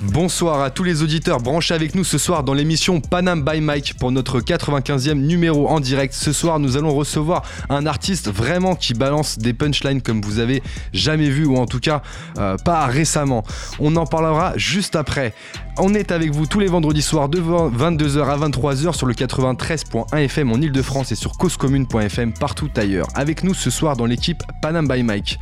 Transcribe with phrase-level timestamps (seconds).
[0.00, 3.94] Bonsoir à tous les auditeurs branchés avec nous ce soir dans l'émission Panam by Mike
[3.98, 6.14] pour notre 95e numéro en direct.
[6.14, 10.62] Ce soir, nous allons recevoir un artiste vraiment qui balance des punchlines comme vous avez
[10.92, 12.02] jamais vu ou en tout cas
[12.38, 13.42] euh, pas récemment.
[13.80, 15.34] On en parlera juste après.
[15.78, 20.16] On est avec vous tous les vendredis soirs de 22h à 23h sur le 93.1
[20.16, 23.08] FM en Ile-de-France et sur causecommune.fm partout ailleurs.
[23.16, 25.40] Avec nous ce soir dans l'équipe Panam by Mike.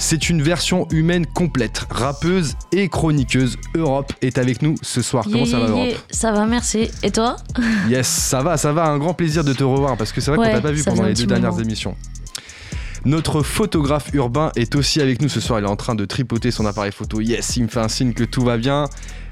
[0.00, 3.56] C'est une version humaine complète, rappeuse et chroniqueuse.
[3.74, 5.24] Europe est avec nous ce soir.
[5.30, 5.96] Comment ça va Europe yeah.
[6.10, 6.88] Ça va, merci.
[7.02, 7.36] Et toi
[7.90, 8.86] Yes, ça va, ça va.
[8.86, 10.84] Un grand plaisir de te revoir parce que c'est vrai qu'on Ouais, t'a pas vu
[10.84, 11.62] pendant les deux dernières moment.
[11.64, 11.96] émissions.
[13.04, 15.58] Notre photographe urbain est aussi avec nous ce soir.
[15.60, 17.20] Il est en train de tripoter son appareil photo.
[17.20, 18.84] Yes, il me fait un signe que tout va bien.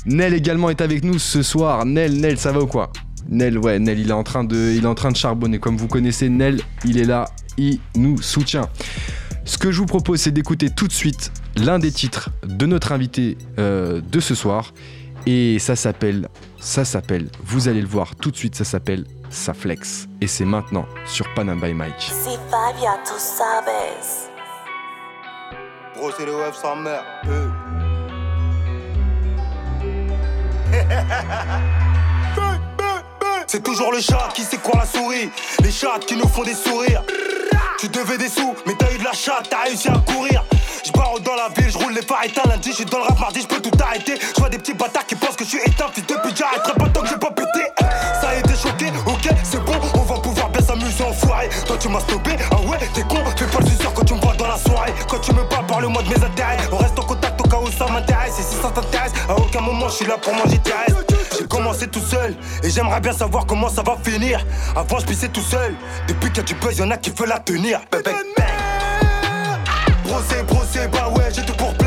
[0.05, 1.85] Nel également est avec nous ce soir.
[1.87, 2.91] Nel, Nel, ça va ou quoi?
[3.29, 5.59] Nel, ouais, Nel, il est en train de, il est en train de charbonner.
[5.59, 8.69] Comme vous connaissez, Nel, il est là, il nous soutient.
[9.45, 12.93] Ce que je vous propose, c'est d'écouter tout de suite l'un des titres de notre
[12.93, 14.73] invité euh, de ce soir.
[15.27, 19.55] Et ça s'appelle, ça s'appelle, vous allez le voir tout de suite, ça s'appelle Sa
[19.55, 20.09] Flex.
[20.21, 21.95] Et c'est maintenant sur Panam by Mike.
[21.99, 23.65] Si Fabia, tú sabes.
[25.97, 27.05] Gros, c'est le web sans mère.
[33.47, 35.31] C'est toujours le chat qui sait quoi la souris.
[35.63, 37.03] Les chats qui nous font des sourires.
[37.79, 40.43] Tu devais des sous, mais t'as eu de la chatte, t'as réussi à courir.
[40.85, 42.49] Je barre dans la ville, je roule les phares éteints.
[42.49, 44.15] Lundi, je suis dans le rap, mardi, je peux tout arrêter.
[44.19, 45.87] Je vois des petits bâtards qui pensent que je suis éteint.
[45.93, 47.67] Fils de pute, j'arrêterai pas tant que j'ai pas pété.
[48.21, 51.51] Ça a été choqué, ok, c'est bon, on va pouvoir bien s'amuser en soirée.
[51.67, 54.21] Toi, tu m'as stoppé, ah ouais, t'es con, fais pas le suceur quand tu me
[54.21, 54.95] vois dans la soirée.
[55.09, 56.59] Quand tu me parles, parle-moi de mes intérêts.
[56.73, 58.39] On reste en contact au cas où ça m'intéresse.
[58.41, 61.16] Et si ça t'intéresse, à aucun moment je suis là pour manger tes restes.
[61.39, 64.45] J'ai commencé tout seul et j'aimerais bien savoir comment ça va finir.
[64.75, 65.75] Avant, je pissais tout seul.
[66.09, 67.81] Depuis qu'il y a du buzz, y'en a qui veulent la tenir.
[67.91, 68.05] Bang.
[70.05, 71.86] Brosser, brosser, bah ouais, j'ai tout pour plaire.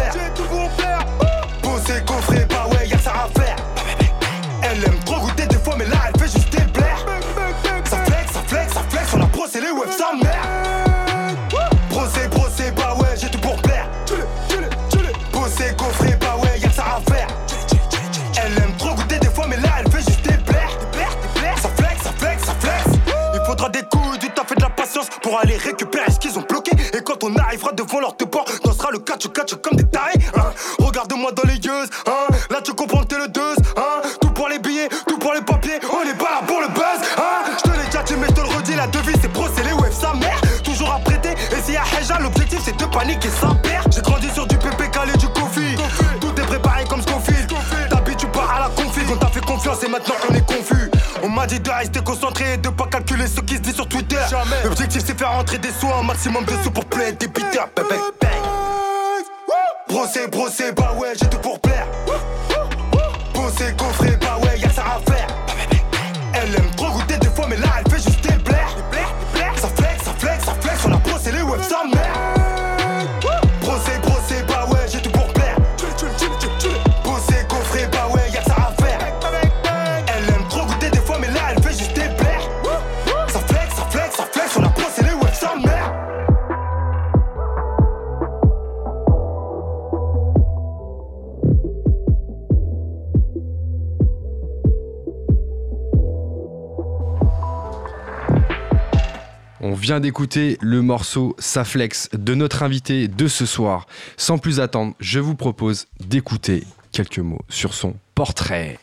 [25.29, 26.71] Pour aller récupérer ce qu'ils ont bloqué.
[26.93, 30.13] Et quand on arrivera devant leur déport, dansera le catch catch comme des tarés.
[30.35, 30.51] hein.
[30.79, 32.33] Regarde-moi dans les yeux, hein.
[32.49, 34.01] Là tu comprends que t'es le deux, hein.
[34.21, 35.79] Tout pour les billets, tout pour les papiers.
[35.83, 37.45] On est pas là pour le buzz, hein.
[37.57, 39.73] Je te l'ai déjà dit, mais je te le redis, la devise c'est brosser les
[39.73, 40.41] waves sa mère.
[40.63, 43.83] Toujours à prêter, et s'il y a Heja, l'objectif c'est de paniquer sans père.
[43.91, 45.75] J'ai grandi sur du pépé calé du coffee.
[46.19, 47.53] Tout est préparé comme Scofield.
[47.91, 49.05] T'habites, tu pars à la config?
[49.11, 50.45] On t'a fait confiance et maintenant on est
[51.39, 54.17] m'a dit de rester concentré et de pas calculer ce qui se dit sur Twitter.
[54.65, 57.43] L'objectif c'est faire rentrer des sous, un maximum de sous pour plaire des bang.
[59.87, 61.87] Brosser, brosser, bah ouais, j'ai tout pour plaire.
[63.33, 64.18] Bosser, coffrer,
[99.61, 103.87] On vient d'écouter le morceau Saflex de notre invité de ce soir.
[104.15, 108.79] Sans plus attendre, je vous propose d'écouter quelques mots sur son portrait.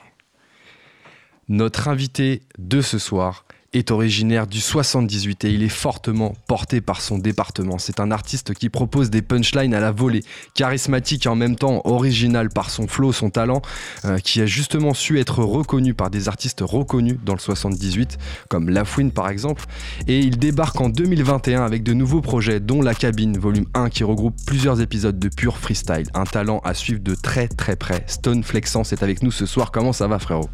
[1.49, 3.46] Notre invité de ce soir
[3.77, 7.79] est originaire du 78 et il est fortement porté par son département.
[7.79, 11.83] C'est un artiste qui propose des punchlines à la volée, charismatique et en même temps
[11.85, 13.63] original par son flow, son talent,
[14.05, 18.19] euh, qui a justement su être reconnu par des artistes reconnus dans le 78,
[18.49, 19.65] comme Lafouine par exemple.
[20.07, 24.05] Et il débarque en 2021 avec de nouveaux projets, dont La Cabine, volume 1, qui
[24.05, 26.07] regroupe plusieurs épisodes de pur freestyle.
[26.15, 28.05] Un talent à suivre de très très près.
[28.07, 29.71] Stone Flexence est avec nous ce soir.
[29.71, 30.49] Comment ça va, frérot?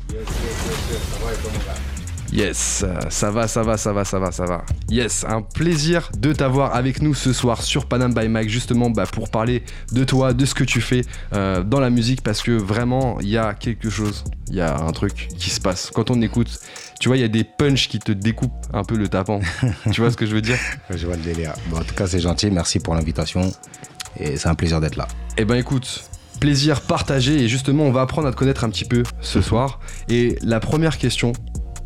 [2.41, 4.65] Euh, ça va, ça va, ça va, ça va, ça va.
[4.89, 9.05] Yes, un plaisir de t'avoir avec nous ce soir sur Panam by Mike, justement bah,
[9.11, 9.63] pour parler
[9.93, 11.03] de toi, de ce que tu fais
[11.35, 14.77] euh, dans la musique, parce que vraiment, il y a quelque chose, il y a
[14.79, 15.91] un truc qui se passe.
[15.93, 16.59] Quand on écoute,
[17.01, 19.41] tu vois, il y a des punchs qui te découpent un peu le tapant.
[19.93, 20.59] tu vois ce que je veux dire?
[20.91, 21.53] Je vois le délire.
[21.69, 22.51] Bon, en tout cas, c'est gentil.
[22.51, 23.53] Merci pour l'invitation.
[24.19, 25.09] Et c'est un plaisir d'être là.
[25.39, 26.05] Eh ben écoute,
[26.41, 29.81] plaisir partagé et justement on va apprendre à te connaître un petit peu ce soir.
[30.09, 31.33] Et la première question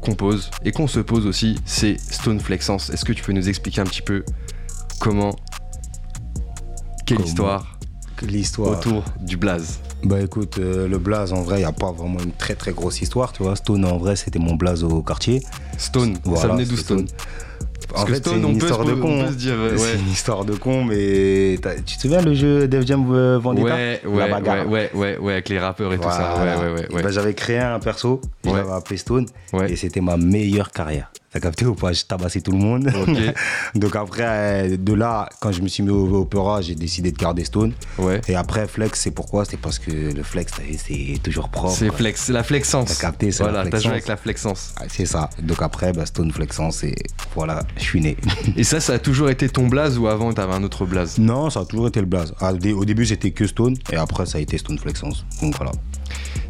[0.01, 2.91] compose et qu'on se pose aussi, c'est Stone Flexence.
[2.91, 4.25] Est-ce que tu peux nous expliquer un petit peu
[5.01, 5.35] comment,
[7.07, 7.79] quelle Comment histoire
[8.23, 8.79] L'histoire.
[8.79, 9.81] autour du blaze?
[10.03, 12.73] Bah écoute, euh, le blaze en vrai, il n'y a pas vraiment une très très
[12.73, 13.57] grosse histoire, tu vois.
[13.57, 15.43] Stone en vrai, c'était mon blaze au quartier.
[15.77, 17.07] Stone, ça venait d'où Stone?
[17.95, 19.25] En que fait, Stone, c'est une on peut de on con.
[19.25, 19.79] peut se dire, euh, ouais.
[19.79, 23.75] C'est une histoire de con, mais tu te souviens le jeu Def Jam euh, Vendetta?
[23.75, 24.69] Ouais, La ouais, bagarre.
[24.69, 26.35] ouais, ouais, ouais, ouais, avec les rappeurs et tout ça.
[26.37, 26.59] Voilà.
[26.59, 26.87] Ouais, ouais, ouais.
[26.91, 27.03] Et ouais.
[27.03, 28.57] bah, j'avais créé un perso, je Ouais.
[28.57, 29.71] l'avais appelé Stone, Ouais.
[29.73, 31.11] et c'était ma meilleure carrière.
[31.37, 32.91] T'as capté ou pas Je tabassais tout le monde.
[33.07, 33.19] Ok.
[33.75, 37.19] Donc après, euh, de là, quand je me suis mis au opéra, j'ai décidé de
[37.19, 37.75] garder Stone.
[37.99, 38.23] Ouais.
[38.27, 39.45] Et après, flex, c'est pourquoi?
[39.45, 41.75] C'est parce que le flex, c'est toujours propre.
[41.77, 42.89] C'est flex, la flexence.
[42.89, 44.73] T'as capté, c'est la Voilà, t'as joué avec la flexence.
[44.81, 45.29] Ah, C'est ça.
[45.43, 46.95] Donc après, bah, Stone Flexence, et
[47.35, 48.17] voilà, je suis né.
[48.57, 51.19] Et ça, ça a toujours été ton blaze ou avant t'avais un autre blaze?
[51.19, 52.33] Non, ça a toujours été le blaze.
[52.41, 55.27] Ah, Au début, c'était que Stone, et après, ça a été Stone Flexence.
[55.43, 55.73] Donc voilà.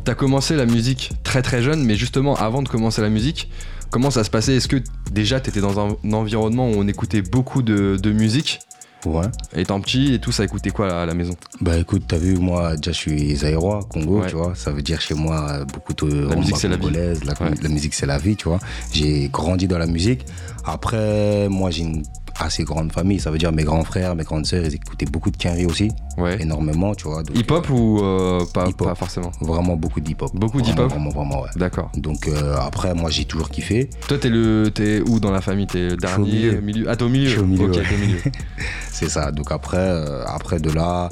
[0.05, 3.51] T'as commencé la musique très très jeune, mais justement avant de commencer la musique,
[3.91, 4.57] comment ça se passait?
[4.57, 4.77] Est-ce que
[5.13, 8.61] déjà t'étais dans un, un environnement où on écoutait beaucoup de, de musique?
[9.05, 9.27] Ouais.
[9.55, 11.37] Étant petit et tout, ça écoutait quoi à la maison?
[11.61, 14.27] Bah écoute, t'as vu, moi, déjà, je suis zaïrois, Congo, Ouais.
[14.29, 14.55] tu vois.
[14.57, 16.83] Ça veut dire chez moi beaucoup de La musique, c'est la vie.
[16.83, 17.55] congolaise, La, Ouais.
[17.63, 18.59] la musique, c'est la vie, tu vois.
[18.93, 20.25] J'ai grandi dans la musique.
[20.65, 22.03] Après, moi, j'ai une
[22.41, 23.21] assez grande famille.
[23.21, 25.91] Ça veut dire mes grands frères, mes grandes sœurs, ils écoutaient beaucoup de Kenry aussi.
[26.17, 26.41] Ouais.
[26.41, 27.23] Énormément, tu vois.
[27.35, 28.89] Hip-hop ou euh, pas, Hip-hop.
[28.89, 29.33] pas forcément?
[29.41, 30.31] Vraiment beaucoup d'hip-hop.
[30.35, 30.91] Beaucoup d'hip-hop?
[30.91, 31.49] Vraiment, vraiment, ouais.
[31.57, 31.91] D'accord.
[31.97, 33.91] Donc euh, après, moi, j'ai toujours kiffé.
[34.09, 35.67] Toi, t'es le, t'es où dans la famille?
[35.67, 36.87] T'es le dernier, milieu.
[36.89, 37.27] Ah, t'es au milieu.
[37.29, 37.83] Je suis au milieu, Ok, ouais.
[37.89, 38.21] t'es au milieu.
[38.91, 39.31] C'est ça.
[39.33, 41.09] Donc après, euh, après de là,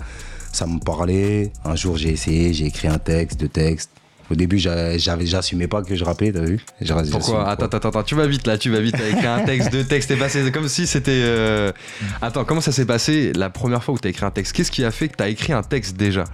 [0.53, 1.53] ça me parlait.
[1.65, 3.91] Un jour, j'ai essayé, j'ai écrit un texte, deux textes.
[4.31, 6.59] Au début, j'a- j'avais, j'assumais pas que je rappais, t'as vu?
[7.11, 7.49] Pourquoi?
[7.51, 10.09] Attends, attends, attends, tu vas vite là, tu vas vite avec un texte, deux textes,
[10.09, 11.11] t'es passé comme si c'était.
[11.13, 11.73] euh,
[12.23, 14.53] Attends, comment ça s'est passé la première fois où t'as écrit un texte?
[14.55, 16.25] Qu'est-ce qui a fait que t'as écrit un texte déjà?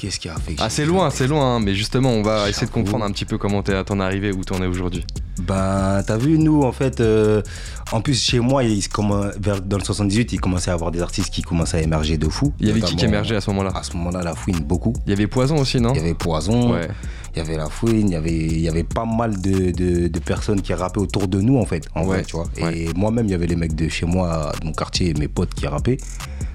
[0.00, 2.48] Qu'est-ce qui a fait que Ah, c'est loin, c'est loin, hein, mais justement, on va
[2.48, 5.04] essayer de comprendre un petit peu comment t'es t'en es arrivé, où t'en es aujourd'hui.
[5.42, 7.42] Ben, t'as vu, nous, en fait, euh,
[7.92, 8.82] en plus, chez moi, il,
[9.38, 12.30] vers, dans le 78, il commençait à avoir des artistes qui commençaient à émerger de
[12.30, 12.54] fou.
[12.60, 13.72] Il y avait qui qui émergeait à ce moment-là?
[13.74, 14.94] À ce moment-là, la fouine, beaucoup.
[15.06, 15.92] Il y avait Poison aussi, non?
[15.92, 16.88] Il y avait Poison, Ouais.
[17.34, 20.08] Il y avait La Fouine, il y avait, il y avait pas mal de, de-
[20.08, 22.46] de personnes qui rappaient autour de nous, en fait, en Ouais, vrai, tu vois.
[22.62, 22.78] ouais.
[22.78, 25.54] Et moi-même, il y avait les mecs de chez moi, de mon quartier, mes potes
[25.54, 25.98] qui rappaient.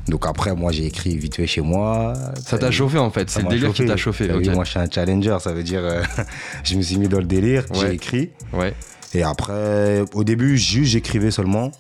[0.08, 2.14] Donc après, moi, j'ai écrit vite fait chez moi.
[2.46, 4.28] Ça t'a chauffé en fait, c'est le délire qui t'a chauffé.
[4.28, 4.54] T'as vu, ok.
[4.56, 6.04] Moi, je suis un challenger, ça veut dire, euh,
[6.64, 7.78] je me suis mis dans le délire, Ouais.
[7.80, 8.30] j'ai écrit.
[8.54, 8.74] Ouais.
[9.14, 11.72] Et après, au début, juste j'écrivais seulement.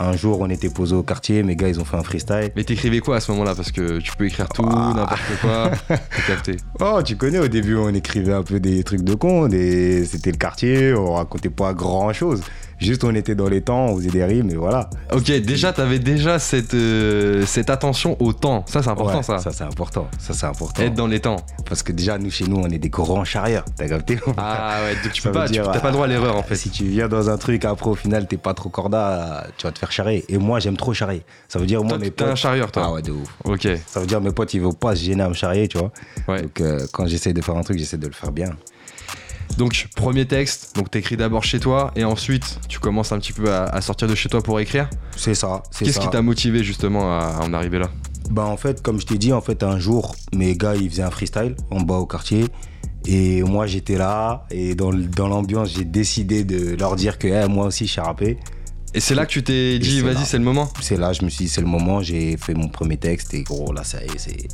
[0.00, 2.50] Un jour, on était posé au quartier, mes gars, ils ont fait un freestyle.
[2.56, 3.54] Mais t'écrivais quoi à ce moment-là?
[3.54, 4.92] Parce que tu peux écrire tout, Ah.
[4.96, 5.70] n'importe quoi.
[5.88, 6.56] T'as capté.
[6.80, 10.04] Oh, tu connais, au début, on écrivait un peu des trucs de con, des...
[10.06, 12.42] c'était le quartier, on racontait pas grand chose.
[12.82, 14.90] Juste, on était dans les temps, on faisait des rimes, et voilà.
[15.12, 18.64] Ok, déjà, t'avais déjà cette, euh, cette attention au temps.
[18.66, 19.38] Ça, c'est important, Ouais, ça.
[19.38, 20.08] Ça, c'est important.
[20.18, 20.82] Ça, c'est important.
[20.82, 21.36] Être dans les temps.
[21.68, 23.64] Parce que déjà, nous, chez nous, on est des grands charrières.
[23.76, 26.36] T'as capté Ah ouais, donc tu peux pas, tu- t'as pas le droit à l'erreur
[26.36, 26.56] en fait.
[26.56, 29.72] Si tu viens dans un truc, après, au final, t'es pas trop corda, tu vas
[29.72, 30.24] te faire charrer.
[30.28, 31.22] Et moi, j'aime trop charrer.
[31.48, 32.36] Ça veut dire, moi, Toi, mes t'es un potes.
[32.36, 32.84] charrieur, toi.
[32.86, 33.28] Ah ouais, de ouf.
[33.44, 35.78] Ok, Ça veut dire, mes potes, ils veulent pas se gêner à me charrier, tu
[35.78, 35.92] vois.
[36.28, 36.42] ouais.
[36.42, 38.50] Donc, euh, quand j'essaie de faire un truc, j'essaie de le faire bien.
[39.58, 43.52] Donc, premier texte, donc t'écris d'abord chez toi et ensuite tu commences un petit peu
[43.52, 44.88] à, à sortir de chez toi pour écrire.
[45.16, 45.62] C'est ça.
[45.70, 47.90] c'est Qu'est-ce qui t'a motivé justement à, à en arriver là?
[48.30, 51.02] Bah en fait, comme je t'ai dit, en fait, un jour, mes gars, ils faisaient
[51.02, 52.46] un freestyle en bas au quartier.
[53.06, 54.46] Et moi, j'étais là.
[54.50, 58.38] Et dans, l'ambiance, j'ai décidé de leur dire que moi aussi, je sais rapper.
[58.94, 60.70] Et c'est là que tu t'es dit, vas-y, c'est le moment?
[60.80, 62.00] C'est là, je me suis dit, c'est le moment.
[62.00, 63.34] J'ai fait mon premier texte.
[63.34, 64.48] Et gros, là, ça y est, c'est.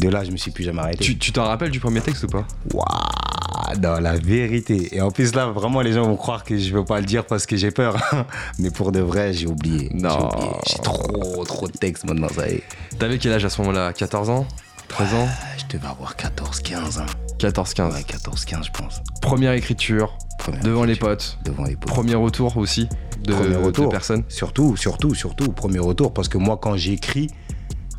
[0.00, 1.16] De là, je me suis plus jamais arrêté.
[1.16, 2.46] Tu t'en rappelles du premier texte ou pas?
[2.74, 4.88] Waouh, dans la vérité.
[4.96, 7.24] Et en plus, là, vraiment, les gens vont croire que je veux pas le dire
[7.26, 7.96] parce que j'ai peur.
[8.58, 9.88] Mais pour de vrai, j'ai oublié.
[9.92, 10.28] J'ai Non.
[10.66, 12.62] J'ai trop, trop de textes maintenant, ça y est.
[12.98, 13.92] T'avais quel âge à ce moment-là?
[13.92, 14.46] 14 ans?
[14.88, 15.28] 13 ans?
[15.28, 17.06] Ah, Je devais avoir 14, 15 ans.
[17.38, 17.94] 14, 15.
[17.94, 19.00] Ouais, 14, 15, je pense.
[19.20, 21.38] Première écriture, Première devant les potes.
[21.44, 21.88] Devant les potes.
[21.88, 22.88] Premier retour aussi
[23.22, 23.88] de, Premier de retour.
[23.90, 24.24] personnes.
[24.28, 26.12] Surtout, surtout, surtout, premier retour.
[26.14, 27.28] Parce que moi, quand j'écris,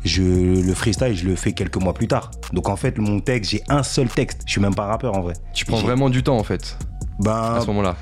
[0.04, 2.30] je, le freestyle, je le fais quelques mois plus tard.
[2.52, 4.42] Donc en fait, mon texte, j'ai un seul texte.
[4.46, 5.34] Je suis même pas rappeur en vrai.
[5.54, 6.78] Tu prends vraiment du temps en fait
[7.18, 7.96] Ben, à ce moment-là.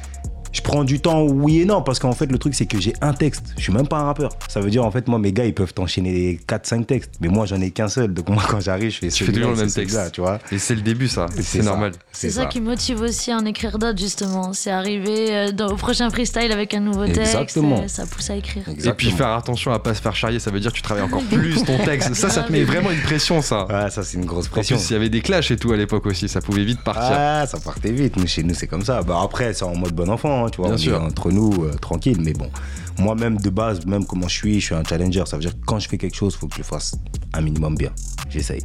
[0.52, 2.93] Je prends du temps, oui et non, parce qu'en fait, le truc, c'est que j'ai
[3.00, 3.45] un texte.
[3.57, 4.31] Je suis même pas un rappeur.
[4.49, 7.12] Ça veut dire, en fait, moi, mes gars, ils peuvent t'enchaîner 4-5 textes.
[7.21, 8.12] Mais moi, j'en ai qu'un seul.
[8.14, 9.76] Donc, moi, quand j'arrive, je fais Tu fais toujours le même texte.
[9.95, 10.38] celui-là, tu vois.
[10.52, 11.93] Et c'est le début ça, c'est normal.
[12.12, 12.47] C'est ça.
[12.47, 14.52] qui motive aussi à en écrire d'autres, justement.
[14.52, 17.21] C'est arriver euh, dans- au prochain freestyle avec un nouveau texte.
[17.35, 17.83] Exactement.
[17.83, 18.64] euh, ça pousse à écrire.
[18.69, 21.05] Et puis faire attention à pas se faire charrier, ça veut dire que tu travailles
[21.05, 22.14] encore plus ton texte.
[22.14, 23.67] Ça, ça te met vraiment une pression ça.
[23.67, 24.76] Ouais, ça, c'est une grosse En pression.
[24.76, 27.05] plus, il y avait des clashs et tout à l'époque aussi, ça pouvait vite partir.
[27.12, 28.17] Ah, ça partait vite.
[28.17, 29.02] Nous, chez nous, c'est comme ça.
[29.02, 30.68] Bah, après, c'est en mode bon enfant, hein, tu vois.
[30.68, 30.95] Bien on sûr.
[30.95, 32.18] est entre nous, euh, tranquille.
[32.21, 32.50] Mais bon,
[32.99, 35.25] moi-même, de base, même comment je suis, je suis un challenger.
[35.26, 36.95] Ça veut dire que quand je fais quelque chose, il faut que je le fasse
[37.35, 37.90] un minimum bien.
[38.30, 38.62] J'essaye.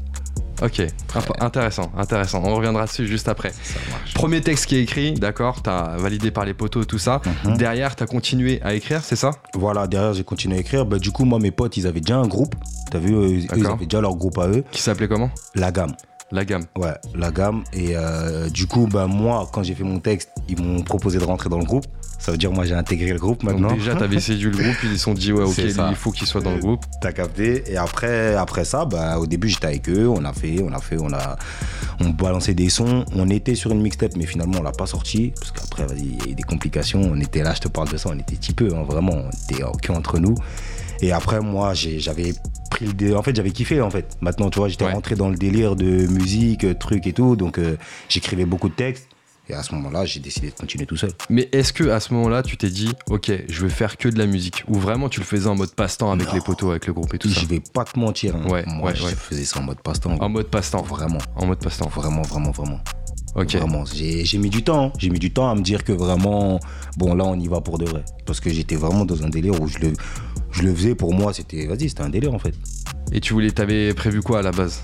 [0.62, 0.82] Ok,
[1.40, 2.42] intéressant, intéressant.
[2.46, 3.52] On reviendra dessus juste après.
[4.14, 7.22] Premier texte qui est écrit, d'accord, t'as validé par les poteaux, tout ça.
[7.44, 7.58] Mhm.
[7.58, 9.32] Derrière, t'as continué à écrire, c'est ça?
[9.56, 10.86] Voilà, derrière, j'ai continué à écrire.
[10.86, 12.56] Bah, du coup, moi, mes potes, ils avaient déjà un groupe.
[12.92, 14.64] T'as vu, eux, ils avaient déjà leur groupe à eux.
[14.72, 15.32] Qui s'appelait comment?
[15.56, 15.96] La gamme.
[16.34, 16.64] La gamme.
[16.76, 17.64] Ouais, la gamme.
[17.74, 21.24] Et euh, du coup, bah, moi, quand j'ai fait mon texte, ils m'ont proposé de
[21.24, 21.86] rentrer dans le groupe.
[22.18, 23.68] Ça veut dire, moi, j'ai intégré le groupe maintenant.
[23.70, 25.88] Donc déjà, t'avais séduit le groupe, ils se sont dit, ouais, ok, ça.
[25.92, 26.84] il faut qu'il soit dans le groupe.
[27.02, 27.64] T'as capté.
[27.72, 30.08] Et après, après ça, bah, au début, j'étais avec eux.
[30.08, 31.38] On a fait, on a fait, on a,
[32.00, 33.06] on balançait des sons.
[33.16, 35.34] On était sur une mixtape, mais finalement, on l'a pas sorti.
[35.40, 37.00] Parce qu'après, vas-y, il y a eu des complications.
[37.02, 38.10] On était là, je te parle de ça.
[38.12, 39.14] On était petit peu, hein, vraiment.
[39.14, 40.34] On était que entre nous.
[41.02, 42.34] Et après, moi, j'ai- j'avais
[42.74, 44.18] pris le dé- En fait, j'avais kiffé, en fait.
[44.22, 44.92] Maintenant, tu vois, j'étais Ouais.
[44.94, 47.36] rentré dans le délire de musique, trucs et tout.
[47.36, 47.78] Donc, euh,
[48.10, 49.08] j'écrivais beaucoup de textes.
[49.50, 51.12] Et à ce moment-là, j'ai décidé de continuer tout seul.
[51.30, 54.18] Mais est-ce que à ce moment-là, tu t'es dit, ok, je veux faire que de
[54.18, 54.64] la musique?
[54.70, 56.34] Ou vraiment tu le faisais en mode passe-temps avec Non.
[56.36, 57.42] les poteaux, avec le groupe et tout ça?
[57.42, 58.38] Je vais pas te mentir.
[58.38, 58.48] hein.
[58.50, 59.12] Ouais, Moi, ouais, je ouais.
[59.14, 60.16] faisais ça en mode passe-temps.
[60.18, 60.82] En mode passe-temps.
[60.84, 61.90] Vraiment, En mode passe-temps.
[61.90, 62.80] vraiment, vraiment, vraiment.
[63.36, 63.56] Ok.
[63.56, 64.86] Vraiment, j'ai j'ai mis du temps.
[64.86, 64.92] hein.
[64.98, 66.60] J'ai mis du temps à me dire que vraiment,
[66.98, 68.06] bon, là, on y va pour de vrai.
[68.26, 69.94] Parce que j'étais vraiment dans un délire où je le,
[70.54, 71.34] je le faisais pour moi.
[71.34, 72.54] C'était, vas-y, c'était un délire en fait.
[73.12, 74.80] Et tu voulais, t'avais prévu quoi à la base?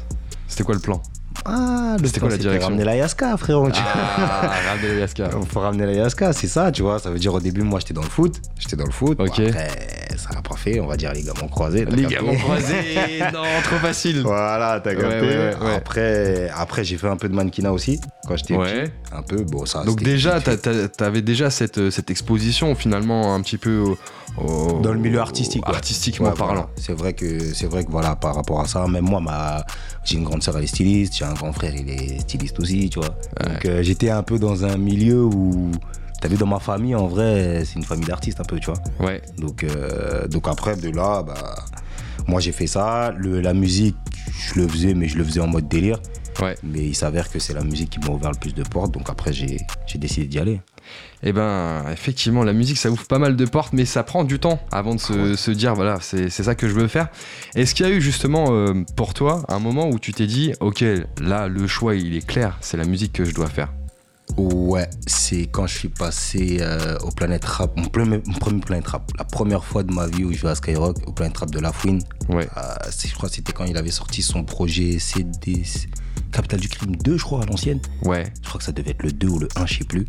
[0.47, 1.01] C'était quoi le plan?
[1.45, 2.67] Ah, le C'était quoi la direction?
[2.67, 3.69] ramener la Yaska, frérot.
[3.73, 5.29] Ah, ramener les Yaska.
[5.49, 6.99] Faut ramener la Yaska, c'est ça, tu vois.
[6.99, 8.41] Ça veut dire au début, moi, j'étais dans le foot.
[8.59, 9.17] J'étais dans le foot.
[9.17, 9.39] Bon, Ok.
[9.39, 9.69] après,
[10.17, 10.79] ça n'a pas fait.
[10.81, 11.85] On va dire les gamins croisés.
[11.85, 15.19] gamins croisés Non, trop facile Voilà, t'as Ouais, capté.
[15.21, 15.75] ouais, ouais, ouais.
[15.75, 17.99] Après, après j'ai fait un peu de mannequinat aussi
[18.29, 18.83] quand j'étais Ouais.
[18.85, 18.91] petit.
[19.11, 19.83] Un peu, bon, ça.
[19.83, 23.97] Donc déjà, t'avais déjà cette, euh, cette exposition finalement un petit peu au-
[24.37, 25.73] au- Dans le milieu artistique, ouais.
[25.75, 26.53] Artistiquement Ouais, parlant.
[26.53, 26.69] voilà.
[26.77, 29.65] C'est vrai que c'est vrai que voilà par rapport à ça, même moi ma
[30.05, 32.89] j'ai une grande sœur elle est styliste, j'ai un grand frère il est styliste aussi,
[32.89, 33.09] tu vois.
[33.45, 35.71] Donc euh, j'étais un peu dans un milieu où
[36.21, 38.79] t'as vu dans ma famille en vrai c'est une famille d'artistes un peu, tu vois.
[39.05, 39.21] Ouais.
[39.39, 41.33] Donc euh, donc après de là bah
[42.27, 43.95] moi j'ai fait ça, le, la musique
[44.31, 45.99] je le faisais mais je le faisais en mode délire.
[46.41, 46.55] Ouais.
[46.63, 49.09] Mais il s'avère que c'est la musique qui m'a ouvert le plus de portes, donc
[49.09, 49.57] après j'ai
[49.95, 50.61] décidé d'y aller.
[51.21, 54.39] Eh ben, effectivement, la musique, ça ouvre pas mal de portes, mais ça prend du
[54.39, 57.09] temps avant de se, se dire, voilà, c'est c'est ça que je veux faire.
[57.55, 60.53] Est-ce qu'il y a eu justement euh, pour toi un moment où tu t'es dit,
[60.61, 60.83] ok,
[61.21, 63.69] là, le choix, il est clair, c'est la musique que je dois faire?
[64.37, 68.87] Ouais, c'est quand je suis passé euh, au Planète Rap, mon premier, mon premier Planète
[68.87, 71.51] Rap, la première fois de ma vie où je vais à Skyrock, au Planète Rap
[71.51, 72.01] de La Fouine.
[72.29, 72.47] Ouais.
[72.57, 75.63] Euh, je crois que c'était quand il avait sorti son projet CD
[76.31, 77.81] Capital du Crime 2, je crois, à l'ancienne.
[78.03, 78.31] Ouais.
[78.41, 80.05] Je crois que ça devait être le 2 ou le 1, je sais plus.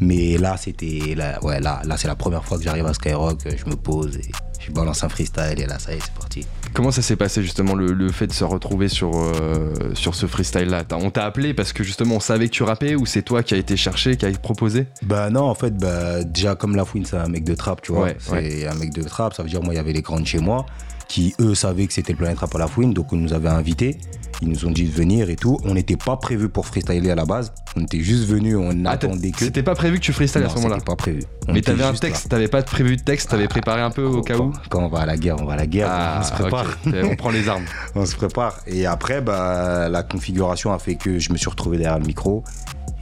[0.00, 1.14] Mais là, c'était.
[1.14, 4.16] Là, ouais, là, là c'est la première fois que j'arrive à Skyrock, je me pose
[4.16, 6.46] et je balance un freestyle et là, ça y est, c'est parti.
[6.72, 10.26] Comment ça s'est passé justement le, le fait de se retrouver sur, euh, sur ce
[10.26, 10.84] freestyle-là?
[10.84, 13.42] T'as- On t'a appelé parce que justement on savait que tu rappais ou c'est toi
[13.42, 14.86] qui as été cherché, qui a proposé?
[15.02, 17.92] Bah non, en fait, bah, déjà comme La Fouine, c'est un mec de trap, tu
[17.92, 18.04] vois.
[18.04, 18.66] Ouais, c'est ouais.
[18.66, 20.38] un mec de trap, ça veut dire moi, il y avait les grands de chez
[20.38, 20.64] moi
[21.08, 23.48] qui, eux, savaient que c'était le Planète Rap à La Fouine, donc ils nous avaient
[23.48, 23.98] invités.
[24.42, 25.58] Ils nous ont dit de venir et tout.
[25.64, 27.52] On n'était pas prévu pour freestyler à la base.
[27.76, 29.40] On était juste venus, on Ah, attendait que.
[29.44, 31.22] C'était pas prévu que tu freestyles à ce moment-là pas prévu.
[31.46, 34.22] On Mais t'avais un texte, t'avais pas prévu de texte, t'avais préparé un peu au
[34.22, 36.24] cas où Quand, on va à la guerre, on va à la guerre, Ah, on
[36.24, 36.66] se prépare.
[36.86, 37.64] On prend les armes.
[37.94, 38.60] on se prépare.
[38.66, 42.42] Et après, bah, la configuration a fait que je me suis retrouvé derrière le micro.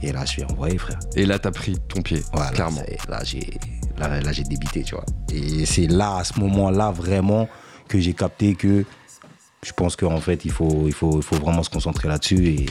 [0.01, 0.99] Et là, je suis envoyé, frère.
[1.15, 2.81] Et là, t'as pris ton pied, Voilà, clairement.
[3.09, 3.57] Là, j'ai
[3.97, 5.05] là, là, j'ai débité, tu vois.
[5.33, 7.49] Et c'est là, à ce moment-là, vraiment,
[7.89, 8.85] que j'ai capté que
[9.65, 12.47] je pense qu'en fait, il faut, il, faut, il faut vraiment se concentrer là-dessus.
[12.47, 12.65] Et...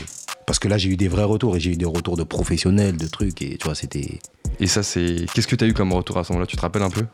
[0.46, 2.96] Parce que là, j'ai eu des vrais retours et j'ai eu des retours de professionnels,
[2.96, 3.42] de trucs.
[3.42, 4.18] Et tu vois, c'était.
[4.60, 5.26] Et ça, c'est.
[5.34, 6.46] Qu'est-ce que t'as eu comme retour à ce moment-là?
[6.46, 7.04] Tu te rappelles un peu?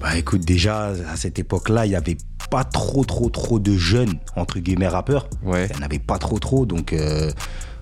[0.00, 2.16] Bah écoute, déjà, à cette époque-là, il n'y avait
[2.50, 5.28] pas trop, trop, trop de jeunes, entre guillemets, rappeurs.
[5.42, 5.66] Ouais.
[5.70, 6.66] Il n'y en avait pas trop, trop.
[6.66, 7.30] Donc, euh,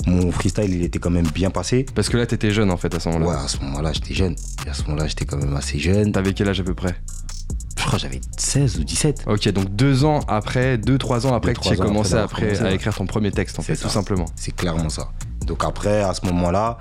[0.07, 1.85] mon freestyle, il était quand même bien passé.
[1.95, 3.31] Parce que là, t'étais jeune en fait à ce moment-là.
[3.31, 4.37] Ouais, à ce moment-là, j'étais jeune.
[4.67, 6.13] Et à ce moment-là, j'étais quand même assez jeune.
[6.13, 6.97] T'avais quel âge à peu près?
[7.89, 9.25] Crois que j'avais 16 ou 17.
[9.27, 12.47] Ok, donc deux ans après, deux, trois ans après Deux, que tu ans commencé après
[12.53, 14.27] après, à écrire ton premier texte en fait, tout simplement.
[14.37, 15.11] C'est clairement ça.
[15.47, 16.79] Donc après, à ce moment-là,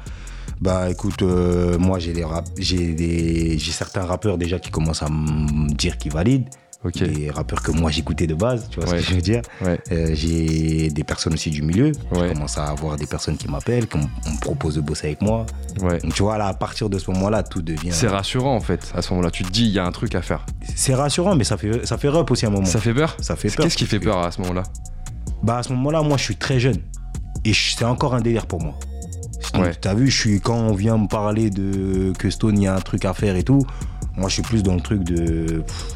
[0.61, 5.03] bah écoute, euh, moi j'ai des rap- j'ai des j'ai certains rappeurs déjà qui commencent
[5.03, 6.49] à me dire qu'ils valident.
[6.85, 7.03] Ok.
[7.03, 9.01] Des rappeurs que moi j'écoutais de base, tu vois Ouais.
[9.01, 9.41] ce que je veux dire.
[9.61, 9.79] Ouais.
[9.91, 11.91] Euh, j'ai des personnes aussi du milieu.
[12.11, 12.29] Ouais.
[12.29, 15.45] Je commence à avoir des personnes qui m'appellent, qui me propose de bosser avec moi.
[15.81, 17.91] Donc tu vois là, à partir de ce moment-là, tout devient.
[17.91, 19.31] C'est rassurant en fait à ce moment-là.
[19.31, 20.45] Tu te dis, il y a un truc à faire.
[20.75, 22.65] C'est rassurant, mais ça fait ça fait rep aussi à un moment.
[22.65, 23.65] Ça fait peur Ça fait peur.
[23.65, 24.63] Qu'est-ce qui fait peur à ce moment-là?
[25.43, 26.77] Bah à ce moment-là, moi je suis très jeune.
[27.43, 28.75] Et c'est encore un délire pour moi.
[29.81, 32.75] T'as vu, je suis, quand on vient me parler de que Stone, il y a
[32.75, 33.65] un truc à faire et tout,
[34.15, 35.61] moi je suis plus dans le truc de.
[35.61, 35.87] pff,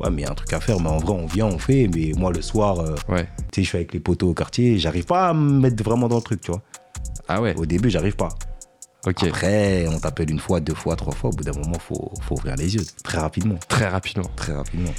[0.00, 1.58] Ouais, mais il y a un truc à faire, mais en vrai, on vient, on
[1.58, 1.88] fait.
[1.94, 3.28] Mais moi, le soir, euh, Ouais.
[3.52, 6.08] tu sais, je suis avec les poteaux au quartier, j'arrive pas à me mettre vraiment
[6.08, 6.62] dans le truc, tu vois.
[7.28, 7.54] Ah ouais.
[7.56, 8.30] Au début, j'arrive pas.
[9.06, 9.22] Ok.
[9.24, 11.30] Après, on t'appelle une fois, deux fois, trois fois.
[11.30, 13.56] Au bout d'un moment, faut, faut ouvrir les yeux très rapidement.
[13.68, 14.28] Très rapidement.
[14.36, 14.90] Très rapidement.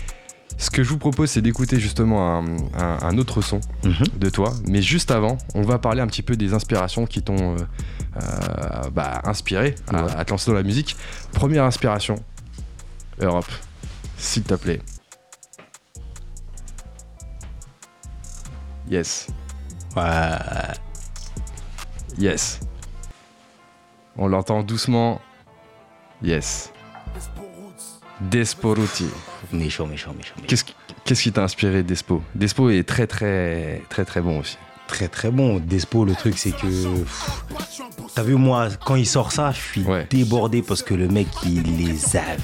[0.58, 2.46] Ce que je vous propose, c'est d'écouter justement un,
[2.78, 4.04] un- un autre son Mhm.
[4.20, 4.54] de toi.
[4.68, 7.58] Mais juste avant, on va parler un petit peu des inspirations qui t'ont euh,
[8.22, 10.96] euh, bah, inspiré à, à te lancer dans la musique.
[11.32, 12.16] Première inspiration,
[13.20, 13.50] Europe,
[14.18, 14.82] s'il te plaît.
[18.92, 19.28] Yes,
[19.96, 20.04] Ouais.
[22.18, 22.60] yes.
[24.18, 25.22] On l'entend doucement.
[26.22, 26.74] Yes.
[28.20, 29.08] Desporuti.
[29.54, 30.36] Méchant, méchant, méchant.
[30.42, 30.66] méchant.
[31.06, 32.22] Qu'est-ce qui t'a inspiré Despo?
[32.36, 34.58] Despo est très très très très bon aussi.
[34.88, 35.60] Très très bon.
[35.60, 36.68] Despo, le truc, c'est que.
[38.14, 40.06] T'as vu, moi, quand il sort ça, je suis Ouais.
[40.10, 42.42] débordé parce que le mec, il est zave.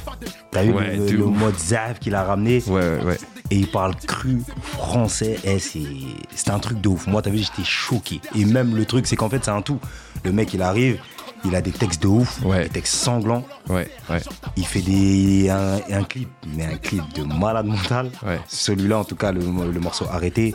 [0.52, 2.64] T'as vu Ouais, le, mode zave qu'il a ramené?
[2.68, 3.18] Ouais ouais ouais.
[3.52, 5.38] Et il parle cru français.
[5.44, 7.08] Eh, c'est un truc de ouf.
[7.08, 8.22] Moi, t'as vu, j'étais choqué.
[8.36, 9.80] Et même le truc, c'est qu'en fait, c'est un tout.
[10.24, 11.00] Le mec, il arrive,
[11.46, 12.64] il a des textes de ouf, Ouais.
[12.64, 13.46] des textes sanglants.
[13.70, 14.20] Ouais, ouais,
[14.58, 18.12] Il fait des, un, un clip, mais un clip de malade mental.
[18.48, 20.54] Celui-là, en tout cas, le, le morceau Arrêté.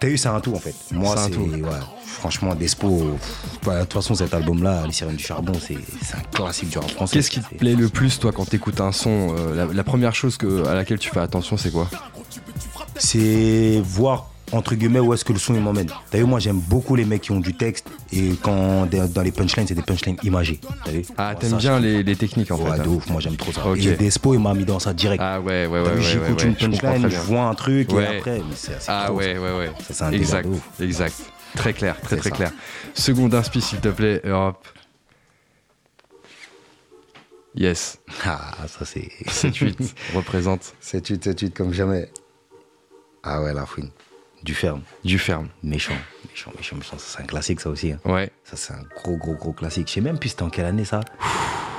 [0.00, 0.74] T'as eu, c'est un tout en fait.
[0.92, 1.30] Moi, C'est un c'est.
[1.32, 1.40] tout.
[1.42, 1.70] Ouais,
[2.04, 3.16] franchement, Despo.
[3.64, 7.16] De toute façon, cet album-là, Les Sirènes du Charbon, c'est un classique du rap français.
[7.16, 10.14] Qu'est-ce qui te plaît le plus toi quand t'écoutes un son euh, la, la première
[10.14, 11.88] chose que, à laquelle tu fais attention c'est quoi?
[12.96, 15.88] C'est voir, entre guillemets, où est-ce que le son il m'emmène.
[16.10, 19.32] T'as vu, moi, j'aime beaucoup les mecs qui ont du texte et quand dans les
[19.32, 20.60] punchlines, c'est des punchlines imagées.
[20.84, 22.82] T'as vu Ah Moi, t'aimes ça, bien les, les techniques en Ouais, fait.
[22.82, 22.92] de hein.
[22.92, 23.66] ouf, moi j'aime trop ça.
[23.66, 23.78] Ok.
[23.78, 25.22] Et Despo, il m'a mis dans ça direct.
[25.24, 27.54] Ah ouais ouais ouais T'as ouais, vu, ouais, j'écoute ouais, une punchline, je vois un
[27.54, 28.02] truc Ouais.
[28.04, 29.70] et après, c'est c'est Ah ouais ouais ouais.
[29.90, 30.48] C'est un exact
[30.80, 31.14] exact.
[31.56, 32.52] Très clair très très clair.
[32.94, 34.66] Seconde inspi s'il te plaît Europe.
[37.54, 37.98] Yes.
[38.26, 39.08] Ah, ça c'est.
[39.26, 39.76] 7-8
[40.14, 42.10] représente 7-8, 7-8 comme jamais.
[43.22, 43.90] Ah ouais, la fouine.
[44.44, 44.82] Du ferme.
[45.04, 45.48] du ferme.
[45.62, 45.94] Méchant,
[46.30, 46.98] méchant, méchant, méchant.
[46.98, 47.92] Ça, c'est un classique, ça aussi.
[47.92, 47.98] hein.
[48.04, 48.30] Ouais.
[48.44, 49.88] Ça, c'est un gros, gros, gros classique.
[49.88, 51.00] Je sais même plus c'était en quelle année, ça.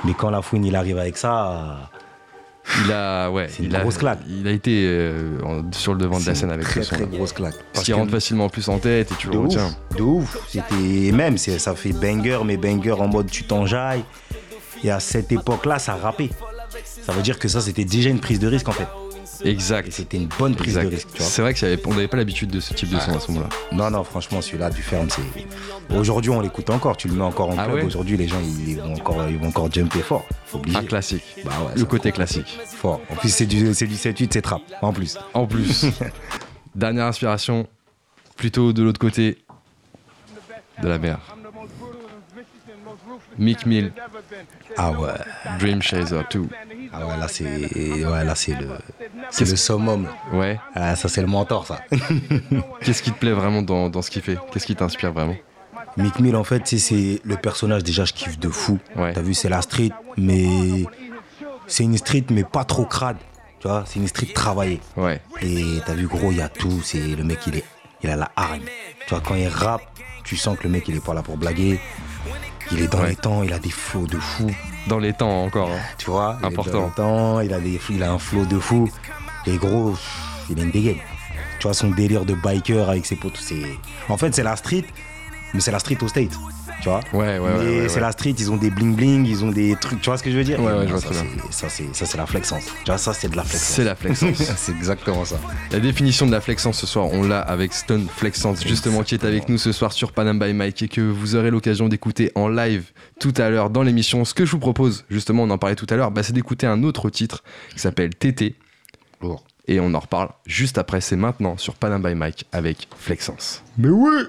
[0.04, 1.90] Mais quand la fouine, il arrive avec ça,
[2.84, 3.46] Il a ouais.
[3.48, 4.18] C'est une il a, grosse claque.
[4.28, 6.96] Il a été euh, en- sur le devant de la scène avec très, ce son.
[6.96, 7.54] très grosse claque.
[7.72, 9.70] Parce qu'il rentre facilement plus en tête et tu le retiens.
[9.96, 10.36] de ouf.
[10.48, 14.02] C'était même, ça fait banger, mais banger en mode tu t'enjailles.
[14.82, 16.30] Et à cette époque-là, ça rappait.
[17.02, 18.88] Ça veut dire que ça, c'était déjà une prise de risque, en fait.
[19.44, 19.92] Exact.
[19.92, 20.84] c'était une bonne prise Exact.
[20.90, 21.08] de risque.
[21.18, 23.48] C'est vrai qu'on n'avait pas l'habitude de ce type de son à ce moment-là.
[23.72, 25.94] Non, non, franchement, celui-là du ferme, c'est.
[25.94, 26.96] Aujourd'hui, on l'écoute encore.
[26.96, 27.76] Tu le mets encore en Ah club.
[27.76, 30.24] ouais Aujourd'hui, les gens, ils vont encore, ils vont encore jumper fort.
[30.52, 30.76] Obligé.
[30.78, 31.22] Un classique.
[31.44, 32.58] Bah ouais, le côté classique.
[32.66, 33.00] Fort.
[33.10, 34.62] En plus, c'est du, c'est du 7-8, c'est trap.
[34.82, 35.18] En plus.
[35.34, 35.86] En plus,
[36.74, 37.66] dernière inspiration,
[38.36, 39.38] plutôt de l'autre côté
[40.82, 41.18] de la mer.
[43.38, 43.92] Mick Mill,
[44.76, 45.10] Ah ouais.
[45.58, 46.46] Dream Chaser 2.
[46.92, 47.44] Ah ouais, là, c'est.
[47.44, 48.68] Ouais, là, c'est le.
[49.30, 50.08] C'est le summum.
[50.32, 50.58] Ouais.
[50.74, 51.80] Ah, ça, c'est le mentor, ça.
[52.82, 54.38] Qu'est-ce qui te plaît vraiment dans, dans ce qu'il fait?
[54.52, 55.36] Qu'est-ce qui t'inspire vraiment?
[55.96, 58.78] Mick Mill, en fait, c'est le personnage, déjà, je kiffe de fou.
[58.96, 59.12] Ouais.
[59.12, 60.84] T'as vu, c'est la street, mais.
[61.66, 63.16] C'est une street, mais pas trop crade.
[63.58, 64.80] Tu vois, c'est une street travaillée.
[64.96, 65.20] Ouais.
[65.42, 66.80] Et t'as vu, gros, il y a tout.
[66.84, 67.64] C'est le mec, il est,
[68.02, 68.62] il a la hargne.
[69.06, 69.82] Tu vois, quand il rappe,
[70.24, 71.80] tu sens que le mec, il est pas là pour blaguer.
[72.72, 73.10] Il est dans Ouais.
[73.10, 74.50] les temps, il a des flots de fou.
[74.88, 75.70] Dans les temps encore.
[75.70, 75.78] hein.
[75.98, 76.78] Tu vois, il est Important.
[76.80, 78.88] dans le temps, il a des, il a un flow de fou.
[79.46, 79.94] Et gros,
[80.50, 80.96] il a une dégaine.
[81.58, 83.62] Tu vois, son délire de biker avec ses potes, c'est.
[84.08, 84.84] En fait, c'est la street,
[85.54, 86.32] mais c'est la street au State.
[86.86, 87.50] Tu vois Ouais, ouais, ouais.
[87.58, 88.00] Mais ouais, c'est ouais.
[88.00, 90.00] la street, ils ont des bling bling, ils ont des trucs.
[90.00, 90.60] Tu vois ce que je veux dire?
[90.60, 91.30] Ouais, ouais, je vois ça, très bien.
[91.50, 92.64] c'est- Ça, c'est ça, c'est la flexence.
[92.66, 93.68] Tu vois, ça, c'est de la flexence.
[93.74, 94.36] C'est la flexence.
[94.56, 95.36] c'est exactement ça.
[95.72, 99.24] La définition de la flexence ce soir, on l'a avec Stone Flexence, justement, qui est
[99.24, 102.48] avec nous ce soir sur Panam by Mike et que vous aurez l'occasion d'écouter en
[102.48, 102.84] live
[103.18, 104.24] tout à l'heure dans l'émission.
[104.24, 106.66] Ce que je vous propose, justement, on en parlait tout à l'heure, bah, c'est d'écouter
[106.68, 108.54] un autre titre qui s'appelle TT
[109.22, 109.44] Lourd.
[109.66, 111.00] et on en reparle juste après.
[111.00, 113.62] C'est maintenant sur Panam by Mike avec Flexence.
[113.78, 114.22] Mais ouais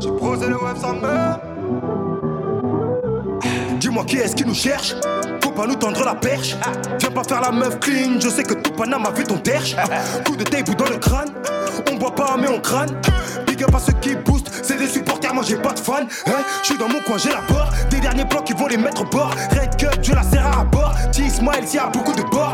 [0.00, 1.40] J'ai posé le web sans meurt.
[3.78, 4.94] Dis-moi qui est-ce qui nous cherche?
[5.42, 6.56] Faut pas nous tendre la perche.
[6.98, 9.74] Viens pas faire la meuf clean Je sais que tout Panama a vu ton terche
[10.24, 11.30] Coup de tape dans le crâne.
[11.90, 12.90] On boit pas mais on crâne.
[13.46, 16.42] Big up à ceux qui boostent C'est des supporters moi j'ai pas de fans hein?
[16.62, 17.72] Je suis dans mon coin j'ai la barre.
[17.90, 19.34] Des derniers blocs ils vont les mettre au bord.
[19.50, 22.52] Red Cup je la serre à bord T-Smile s'il beaucoup de bords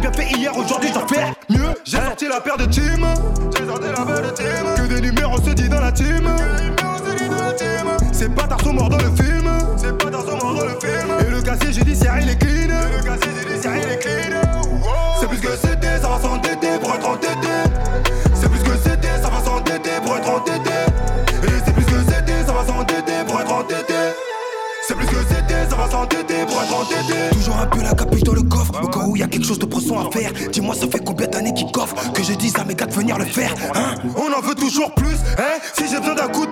[0.00, 1.74] j'ai bien fait hier aujourd'hui j'en fais mieux.
[1.84, 3.06] J'ai sorti la paire de team.
[3.56, 4.46] J'ai sorti la paire de team.
[4.76, 6.28] Que des numéros se dit dans la team.
[8.12, 9.48] C'est pas Tarso mort dans le film.
[9.76, 11.08] C'est pas Tarso mort dans le film.
[11.26, 12.68] Et le casier judiciaire il est clean.
[12.68, 14.40] Et le casier judiciaire il est clean.
[15.20, 17.48] C'est plus que c'était, ça va s'entêter pour être entêté.
[18.34, 20.70] C'est plus que c'était, ça va s'entêter pour être entêté.
[21.42, 23.94] Et c'est plus que c'était, ça va s'entêter pour être entêté.
[24.86, 27.30] C'est plus que c'était, ça va s'entêter pour être entêté.
[27.32, 28.42] Toujours un peu la capuche dans le
[29.18, 30.32] y a quelque chose de pressant à faire.
[30.52, 33.18] Dis-moi ça fait combien d'années qu'ils coffrent Que je dise à mes gars de venir
[33.18, 33.94] le faire hein?
[34.16, 35.58] On en veut toujours plus hein?
[35.76, 36.46] Si j'ai besoin d'un coup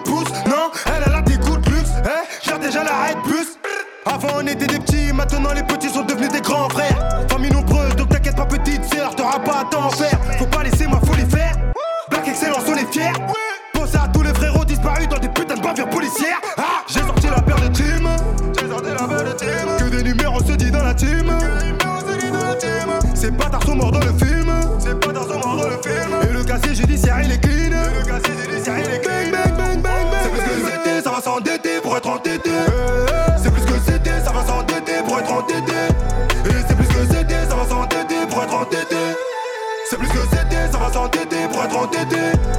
[41.87, 42.56] t'aider.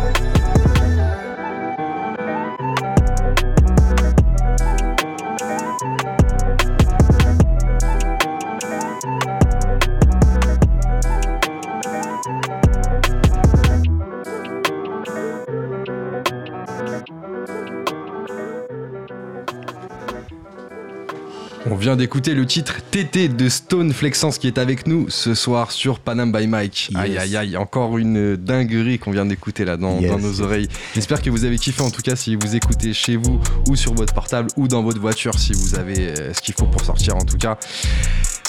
[21.88, 26.02] Vient d'écouter le titre TT de Stone Flexence qui est avec nous ce soir sur
[26.02, 26.90] Panam by Mike.
[26.92, 27.00] Yes.
[27.02, 30.68] Aïe aïe aïe, encore une dinguerie qu'on vient d'écouter là dans, Yes, dans nos oreilles.
[30.96, 33.94] J'espère que vous avez kiffé en tout cas si vous écoutez chez vous ou sur
[33.94, 37.16] votre portable ou dans votre voiture si vous avez euh, ce qu'il faut pour sortir
[37.16, 37.58] en tout cas.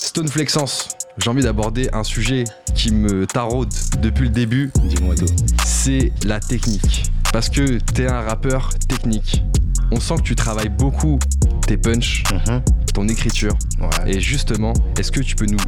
[0.03, 2.43] Stone Flexence, j'ai envie d'aborder un sujet
[2.75, 3.73] qui me taraude
[4.03, 5.27] depuis le début, Dis-moi tout.
[5.65, 7.05] c'est la technique.
[7.33, 9.45] Parce que t'es un rappeur technique.
[9.91, 11.19] On sent que tu travailles beaucoup
[11.67, 12.63] tes punchs, Mhm.
[12.95, 13.57] ton écriture.
[13.81, 14.13] Ouais.
[14.17, 15.59] Et justement, est-ce que tu peux nous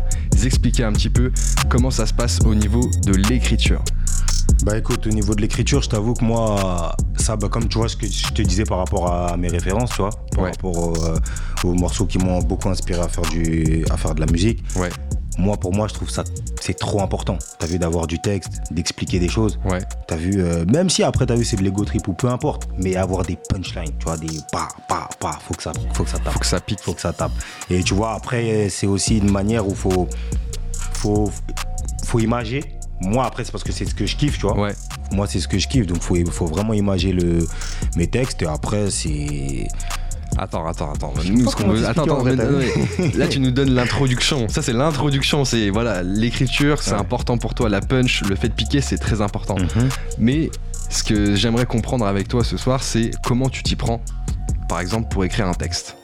[0.45, 1.33] expliquer un petit peu
[1.69, 3.83] comment ça se passe au niveau de l'écriture?
[4.65, 7.89] Bah écoute, au niveau de l'écriture, je t'avoue que moi, ça, bah, comme tu vois
[7.89, 10.51] ce que je te disais par rapport à mes références, tu vois, par Ouais.
[10.51, 11.17] rapport euh,
[11.65, 14.91] aux morceaux qui m'ont beaucoup inspiré à faire, du, à faire de la musique, Ouais,
[15.41, 16.23] moi, pour moi, je trouve ça,
[16.61, 17.39] c'est trop important.
[17.59, 19.59] T'as vu d'avoir du texte, d'expliquer des choses.
[19.65, 22.29] ouais, T'as vu, euh, même si après t'as vu c'est de l'ego trip ou peu
[22.29, 26.05] importe, mais avoir des punchlines, tu vois, des pa, pa, pa, faut que ça, faut
[26.05, 26.33] que ça tape.
[26.33, 26.81] faut que ça pique.
[26.81, 27.33] faut que ça tape.
[27.71, 30.09] Et tu vois, après, c'est aussi une manière où faut,
[30.93, 31.31] faut,
[32.05, 32.63] faut imager.
[33.01, 34.59] Moi, après, c'est parce que c'est ce que je kiffe, tu vois.
[34.61, 34.75] Ouais,
[35.13, 37.47] Moi, c'est ce que je kiffe, donc faut, faut vraiment imager le,
[37.97, 38.43] mes textes.
[38.43, 39.67] Et après, c'est.
[40.39, 41.13] Attends, attends, attends.
[41.31, 41.81] Nous, ce qu'on veut-
[43.19, 44.49] là tu nous donnes l'introduction.
[44.49, 46.99] Ça c'est l'introduction, c'est voilà, l'écriture, c'est Ouais.
[46.99, 49.57] important pour toi, la punch, le fait de piquer, c'est très important.
[49.59, 49.89] Mhm.
[50.19, 50.51] Mais
[50.89, 54.01] ce que j'aimerais comprendre avec toi ce soir, c'est comment tu t'y prends,
[54.69, 55.97] par exemple, pour écrire un texte.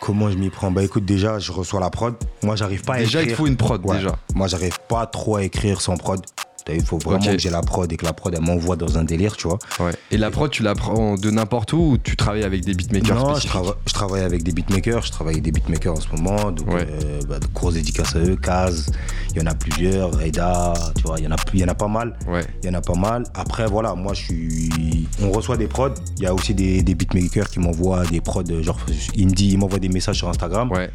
[0.00, 0.70] Comment je m'y prends?
[0.70, 2.14] Bah écoute, déjà, je reçois la prod.
[2.42, 3.36] Moi, j'arrive pas à Déjà, il écrire.
[3.38, 3.96] faut une prod, Ouais.
[3.96, 4.16] déjà.
[4.34, 6.20] Moi, j'arrive pas trop à écrire sans prod.
[6.64, 8.96] T'as Il faut vraiment que j'ai la prod et que la prod, elle m'envoie dans
[8.96, 9.58] un délire, tu vois.
[9.80, 9.92] Ouais.
[10.10, 13.16] Et la prod, tu la prends de n'importe où ou tu travailles avec des beatmakers
[13.16, 16.00] Non, je, spécifiques trava- je travaille avec des beatmakers, je travaille avec des beatmakers en
[16.00, 16.86] ce moment, donc Ouais.
[16.90, 18.90] euh, bah, de grosses dédicaces à eux, Kaz,
[19.34, 21.68] il y en a plusieurs, Reda, tu vois, il y en a, il y en
[21.68, 22.44] a pas mal, Ouais.
[22.62, 23.24] il y en a pas mal.
[23.34, 26.94] Après voilà, moi je suis, on reçoit des prods, il y a aussi des, des
[26.94, 28.78] beatmakers qui m'envoient des prods, genre
[29.14, 30.90] il me dit, il m'envoie des messages sur Instagram, Ouais.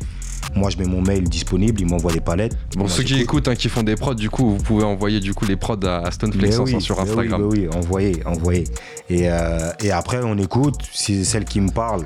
[0.56, 2.58] Moi je mets mon mail disponible, il m'envoie des palettes.
[2.76, 5.20] Bon, Moi, ceux qui écoutent, hein, qui font des prods, du coup, vous pouvez envoyer
[5.20, 7.42] du coup les prods à Stone Mais Flex oui, hein, sur Instagram.
[7.44, 8.64] Oui, oui, envoyez, envoyez.
[9.10, 12.06] Et, euh, et après on écoute, c'est celle qui me parle.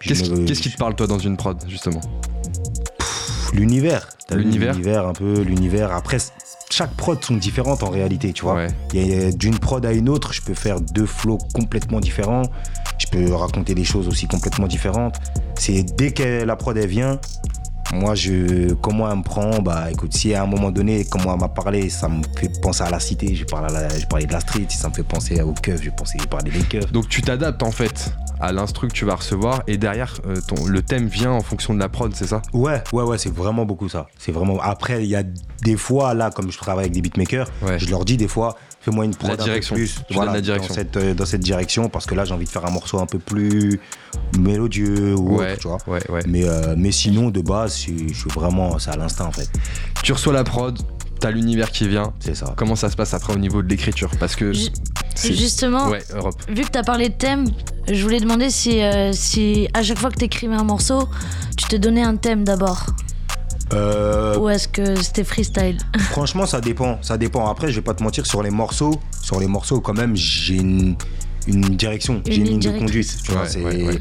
[0.00, 2.00] Qu'est-ce qui, me- qu'est-ce qui te parle toi dans une prod justement?
[3.52, 4.08] L'univers.
[4.30, 5.92] L'univers L'univers, un peu, l'univers.
[5.92, 6.16] Après,
[6.70, 8.54] chaque prod sont différentes en réalité, tu vois.
[8.94, 9.32] Ouais.
[9.34, 12.42] D'une prod à une autre, je peux faire deux flows complètement différents.
[12.98, 15.16] Je peux raconter des choses aussi complètement différentes.
[15.58, 17.18] C'est dès que la prod elle vient,
[17.92, 21.40] moi, je, comment elle me prend, bah écoute, si à un moment donné, comment elle
[21.40, 24.40] m'a parlé, ça me fait penser à la cité, je la- je parlais de la
[24.40, 26.90] street, si ça me fait penser au keuf, je pensais je parlais des keufs.
[26.90, 30.64] Donc tu t'adaptes en fait à l'instru que tu vas recevoir et derrière euh, ton,
[30.66, 32.42] le thème vient en fonction de la prod, c'est ça?
[32.52, 34.08] Ouais, ouais, ouais, c'est vraiment beaucoup ça.
[34.18, 34.58] C'est vraiment.
[34.60, 35.22] Après, il y a
[35.62, 37.78] des fois, là, comme je travaille avec des beatmakers, Ouais.
[37.78, 39.96] je leur dis des fois, fais-moi une prod La un plus.
[40.10, 40.68] Donnes la direction.
[40.68, 42.98] Dans cette, euh, dans cette direction, parce que là, j'ai envie de faire un morceau
[43.00, 43.80] un peu plus
[44.38, 45.78] mélodieux ou Ouais, autre, tu vois.
[45.86, 46.22] ouais, ouais.
[46.26, 48.78] Mais, euh, mais sinon, de base, je je suis vraiment.
[48.78, 49.48] C'est à l'instinct, en fait.
[50.02, 50.78] Tu reçois la prod,
[51.20, 52.12] t'as l'univers qui vient.
[52.20, 52.52] C'est ça.
[52.56, 54.10] Comment ça se passe après au niveau de l'écriture?
[54.18, 54.68] Parce que Ju-
[55.22, 56.34] Justement, Ouais, Europe.
[56.48, 57.44] vu que tu as parlé de thème,
[57.86, 61.06] je voulais demander si, euh, si à chaque fois que tu écrivais un morceau,
[61.56, 62.86] tu te donnais un thème d'abord.
[63.72, 65.78] Euh, Ou est-ce que c'était freestyle?
[66.10, 66.98] Franchement, ça dépend.
[67.02, 67.48] Ça dépend.
[67.48, 70.56] Après, je vais pas te mentir, sur les morceaux, sur les morceaux, quand même, j'ai
[70.56, 70.96] une,
[71.46, 73.16] une direction, j'ai une ligne de conduite.
[73.24, 73.98] Tu vois, Ouais,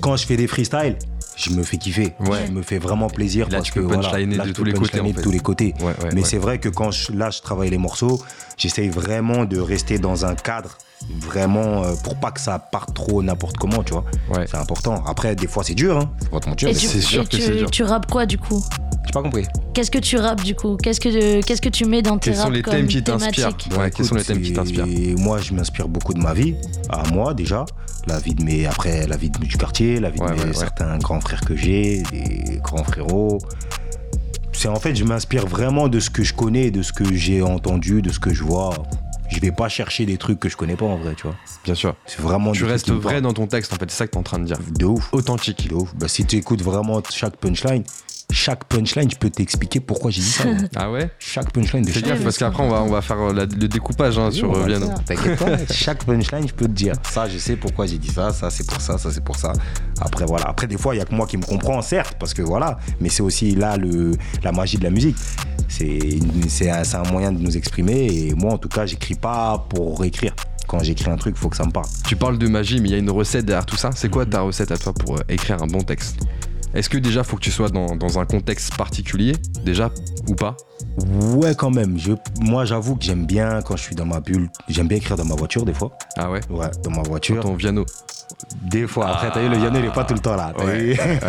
[0.00, 0.96] quand je fais des freestyles,
[1.36, 2.14] je me fais kiffer.
[2.20, 2.44] Ouais.
[2.46, 4.54] Je me fais vraiment plaisir Là, parce tu que peux voilà, punchliner là, de je
[4.54, 5.74] tous peux les côtés, de tous les côtés.
[5.80, 6.26] Ouais, ouais, Mais ouais.
[6.28, 8.22] c'est vrai que quand je, là, je travaille les morceaux,
[8.56, 10.78] j'essaye vraiment de rester dans un cadre
[11.20, 14.04] vraiment euh, pour pas que ça parte trop n'importe comment, tu vois.
[14.30, 14.46] Ouais.
[14.48, 15.02] C'est important.
[15.06, 16.10] Après, des fois, c'est dur, hein.
[16.24, 16.68] Faut pas te mentir.
[16.68, 17.70] Et mais tu, c'est sûr et que tu- c'est dur.
[17.70, 18.64] tu rappes quoi du coup?
[19.06, 19.44] J'ai pas compris.
[19.74, 22.40] Qu'est-ce que tu rappes du coup Qu'est-ce que qu'est-ce que tu mets dans tes Quels
[22.40, 24.86] sont les comme thèmes qui t'inspirent Ouais, quels sont les thèmes qui t'inspirent
[25.18, 26.54] Moi, je m'inspire beaucoup de ma vie,
[26.88, 27.64] à moi déjà,
[28.06, 30.40] la vie de mes, après la vie de- du quartier, la vie Ouais, de mes
[30.40, 30.52] ouais, ouais.
[30.54, 33.38] certains grands frères que j'ai, des grands frérots.
[34.52, 37.42] C'est en fait, je m'inspire vraiment de ce que je connais, de ce que j'ai
[37.42, 38.72] entendu, de ce que je vois.
[39.28, 41.34] Je vais pas chercher des trucs que je connais pas en vrai, tu vois.
[41.64, 41.94] Bien sûr.
[42.06, 42.52] C'est vraiment.
[42.52, 44.44] Tu restes vrai dans ton texte en fait, c'est ça que t'es en train de
[44.44, 44.58] dire.
[44.78, 45.08] De ouf.
[45.12, 45.68] Authentique.
[45.68, 45.92] De ouf.
[45.96, 47.82] Bah, si tu écoutes vraiment chaque punchline,
[48.34, 50.44] chaque punchline, je peux t'expliquer pourquoi j'ai dit ça.
[50.44, 50.54] moi.
[50.76, 53.32] Ah ouais Chaque punchline de chaque gaffe parce qu'après on va, on va faire euh,
[53.32, 56.72] la- le découpage hein, Oui, sur euh, faire, T'inquiète pas, chaque punchline, je peux te
[56.72, 56.94] dire.
[57.10, 59.52] Ça, je sais pourquoi j'ai dit ça, ça c'est pour ça, ça c'est pour ça.
[60.00, 60.46] Après, voilà.
[60.48, 62.78] Après, des fois, il y a que moi qui me comprends, certes, parce que voilà.
[63.00, 65.16] Mais c'est aussi là le, la magie de la musique.
[65.68, 68.06] C'est un, un moyen de nous exprimer.
[68.06, 70.34] Et moi, en tout cas, j'écris pas pour écrire.
[70.66, 71.86] Quand j'écris un truc, il faut que ça me parle.
[72.06, 73.90] Tu parles de magie, mais il y a une recette derrière tout ça.
[73.94, 76.16] C'est quoi ta recette à toi pour euh, écrire un bon texte?
[76.74, 79.34] Est-ce que déjà faut que tu sois dans, dans un contexte particulier,
[79.64, 79.90] déjà,
[80.28, 80.56] ou pas?
[81.36, 81.98] Ouais, quand même.
[81.98, 84.48] Je, moi, j'avoue que j'aime bien quand je suis dans ma bulle.
[84.68, 85.96] J'aime bien écrire dans ma voiture, des fois.
[86.16, 86.40] Ah ouais?
[86.50, 87.42] Ouais, dans ma voiture.
[87.42, 87.84] Ton Viano.
[88.62, 89.08] Des fois.
[89.08, 90.52] Après, t'as vu, le piano, il est pas tout le temps là.
[90.58, 90.96] Ouais,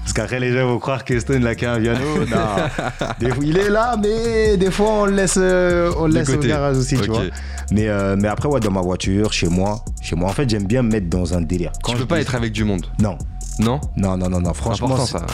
[0.00, 2.24] Parce qu'après, les gens vont croire que Stone n'a qu'un piano.
[2.28, 3.06] Non.
[3.20, 6.38] Des fois, il est là, mais des fois, on le laisse, euh, on laisse au
[6.38, 7.22] garage aussi, tu vois.
[7.70, 9.84] Mais, euh, mais après, ouais, dans ma voiture, chez moi.
[10.00, 11.70] Chez moi, en fait, j'aime bien me mettre dans un délire.
[11.82, 12.86] Quand tu peux pas dis- être avec du monde.
[13.00, 13.16] Non.
[13.58, 13.80] Non?
[13.96, 14.54] Non, non, non, non.
[14.54, 15.20] Franchement, ça.
[15.20, 15.26] ouais.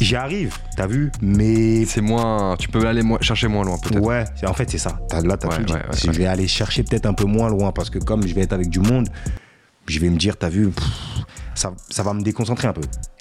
[0.00, 2.56] j'y arrive, t'as vu Mais C'est moins.
[2.58, 4.02] Tu peux aller moins- chercher moins loin peut-être.
[4.02, 4.98] Ouais, en fait, c'est ça.
[5.22, 5.72] Là, t'as Ouais, tout dit.
[5.72, 8.34] ouais, ouais, je vais aller chercher peut-être un peu moins loin parce que comme je
[8.34, 9.08] vais être avec du monde,
[9.86, 10.84] je vais me dire, t'as vu, pff,
[11.54, 12.80] ça, ça va me déconcentrer un peu.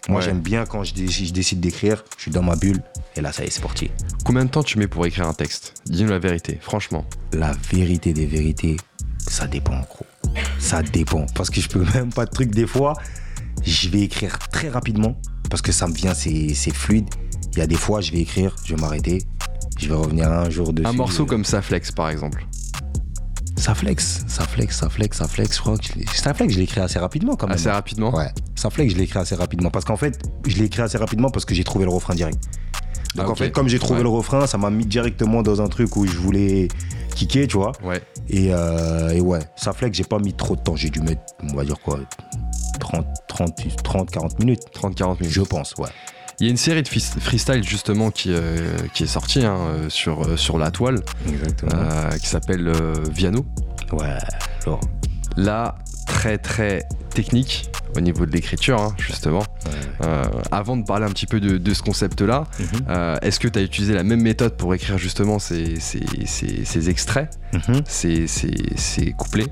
[0.10, 2.82] Moi, j'aime bien quand je, dé- je décide d'écrire, je suis dans ma bulle
[3.16, 3.90] et là, ça y est, c'est parti.
[4.26, 5.76] Combien de temps tu mets pour écrire un texte?
[5.86, 7.06] Dis-nous la vérité, franchement.
[7.32, 8.76] La vérité des vérités,
[9.28, 10.06] ça dépend, gros.
[10.60, 11.26] Ça dépend.
[11.36, 12.96] Parce que je peux même pas de truc des fois.
[13.62, 15.16] Je vais écrire très rapidement
[15.50, 17.08] parce que ça me vient, c'est fluide.
[17.54, 19.24] Il y a des fois, je vais écrire, je vais m'arrêter,
[19.78, 20.88] je vais revenir un jour dessus.
[20.88, 22.46] Un morceau comme ça, Flex par exemple.
[23.56, 25.56] Ça flex, ça flex, ça flex, ça flex.
[25.56, 25.86] Je crois que
[26.16, 27.56] ça flex, je l'ai écrit assez rapidement quand même.
[27.56, 28.14] Assez rapidement?
[28.14, 29.70] Ouais, ça flex, je l'ai écrit assez rapidement.
[29.70, 32.40] Parce qu'en fait, je l'ai écrit assez rapidement parce que j'ai trouvé le refrain direct.
[33.16, 34.04] Donc Ah, en fait, comme j'ai trouvé Ouais.
[34.04, 36.68] le refrain, ça m'a mis directement dans un truc où je voulais
[37.16, 37.72] kicker, tu vois.
[37.84, 38.02] Ouais.
[38.28, 40.76] Et, euh, et ouais, ça flex, j'ai pas mis trop de temps.
[40.76, 42.00] J'ai dû mettre, on va dire quoi,
[42.84, 44.62] 30, 30, 30 40 minutes.
[44.76, 45.34] 30-40 minutes.
[45.34, 45.90] Je pense, ouais.
[46.40, 49.90] Il y a une série de freestyle justement qui, euh, qui est sortie hein, euh,
[49.90, 51.72] sur, euh, sur la toile Exactement.
[51.76, 53.46] euh, qui s'appelle euh, Viano.
[53.94, 54.18] Ouais,
[54.66, 54.82] alors.
[55.38, 55.76] Là,
[56.08, 59.40] très très technique au niveau de l'écriture hein, justement.
[60.02, 60.08] ouais.
[60.52, 63.18] Avant de parler un petit peu de, de ce concept-là, Mhm.
[63.22, 66.90] est-ce que tu as utilisé la même méthode pour écrire justement ces, ces- ces- ces
[66.90, 67.82] extraits, Mhm.
[67.88, 69.48] ces, ces- ces couplets?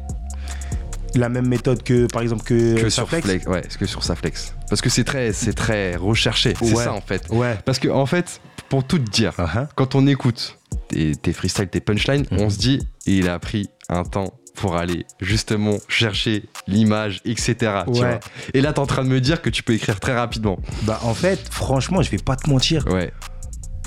[1.16, 4.54] La même méthode que, par exemple, que, sur flex Flex Ouais, que sur sa Flex.
[4.70, 6.54] Parce que c'est très, c'est très recherché.
[6.58, 6.84] C'est Ouais.
[6.84, 7.28] ça en fait.
[7.30, 7.58] Ouais.
[7.66, 9.68] Parce que en fait, pour tout te dire, Uh-huh.
[9.76, 12.40] quand on écoute tes, tes freestyles, tes punchlines, Mhm.
[12.40, 17.56] on se dit, il a pris un temps pour aller justement chercher l'image, etc.
[17.88, 18.20] tu vois.
[18.54, 20.60] Et là, t'es en train de me dire que tu peux écrire très rapidement.
[20.84, 23.12] Bah en fait, franchement, je vais pas te mentir, Ouais.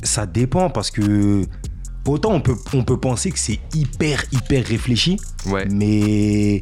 [0.02, 1.46] ça dépend parce que
[2.06, 5.66] autant on peut, on peut penser que c'est hyper hyper réfléchi, Ouais.
[5.70, 6.60] mais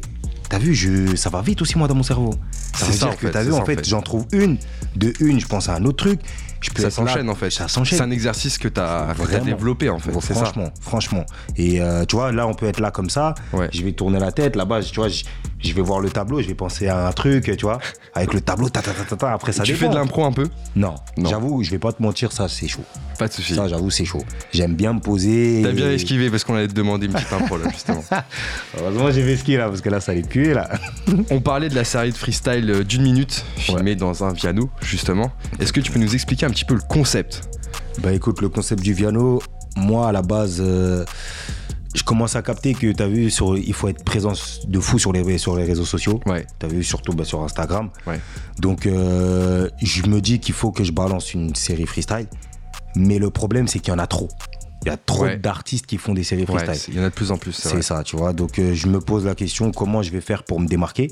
[0.53, 2.29] t'as vu, je, ça va vite aussi moi dans mon cerveau.
[2.75, 3.89] Ça C'est veut ça, dire que t'as c'est vu, en fait, fait.
[3.89, 4.57] j'en trouve une,
[4.95, 6.19] de une, je pense à un autre truc.
[6.61, 7.49] Je peux Ça s'enchaîne en fait.
[7.49, 8.01] Ça C'est s'enchaîne.
[8.01, 10.11] un exercice que t'as développé en fait.
[10.11, 10.41] Bon, C'est ça.
[10.45, 11.25] franchement, franchement.
[11.57, 13.33] Et euh, tu vois, là, on peut être là comme ça.
[13.51, 13.67] Ouais.
[13.73, 14.55] Je vais tourner la tête.
[14.55, 15.23] Là-bas, tu vois, je,
[15.63, 16.41] je vais voir le tableau.
[16.41, 17.79] Je vais penser à un truc, tu vois.
[18.13, 19.85] Avec le tableau, ta, ta, ta, ta, ta, après ça tu dépend.
[19.85, 21.29] fais de l'impro un peu Non, Non.
[21.29, 22.83] j'avoue, je vais pas te mentir, ça, c'est chaud.
[23.17, 23.55] Pas de soucis.
[23.55, 24.23] Ça, j'avoue, c'est chaud.
[24.53, 25.61] J'aime bien me poser.
[25.63, 28.03] T'as bien et- esquivé parce qu'on allait te demander une petite impro là justement.
[28.79, 30.69] Heureusement, j'ai fait ski là, parce que là, ça allait puer là.
[31.29, 35.31] On parlait de la série de freestyle euh, d'une minute filmée dans un piano justement.
[35.59, 37.41] Est-ce que tu peux nous expliquer un petit peu le concept?
[38.01, 39.41] Bah écoute, le concept du piano,
[39.75, 41.05] moi à la base, euh,
[41.93, 44.33] je commence à capter que t'as vu, sur, il faut être présent
[44.67, 46.19] de fou sur les, sur les réseaux sociaux.
[46.25, 46.45] Ouais.
[46.59, 47.89] T'as vu, surtout bah, sur Instagram.
[48.07, 48.19] Ouais.
[48.59, 52.27] Donc euh, je me dis qu'il faut que je balance une série freestyle.
[52.95, 54.29] Mais le problème, c'est qu'il y en a trop.
[54.85, 55.37] Il y a trop Ouais.
[55.37, 56.93] d'artistes qui font des séries freestyle.
[56.93, 57.53] il y en a de plus en plus.
[57.53, 58.33] c'est ça, tu vois.
[58.33, 61.11] Donc euh, je me pose la question comment je vais faire pour me démarquer?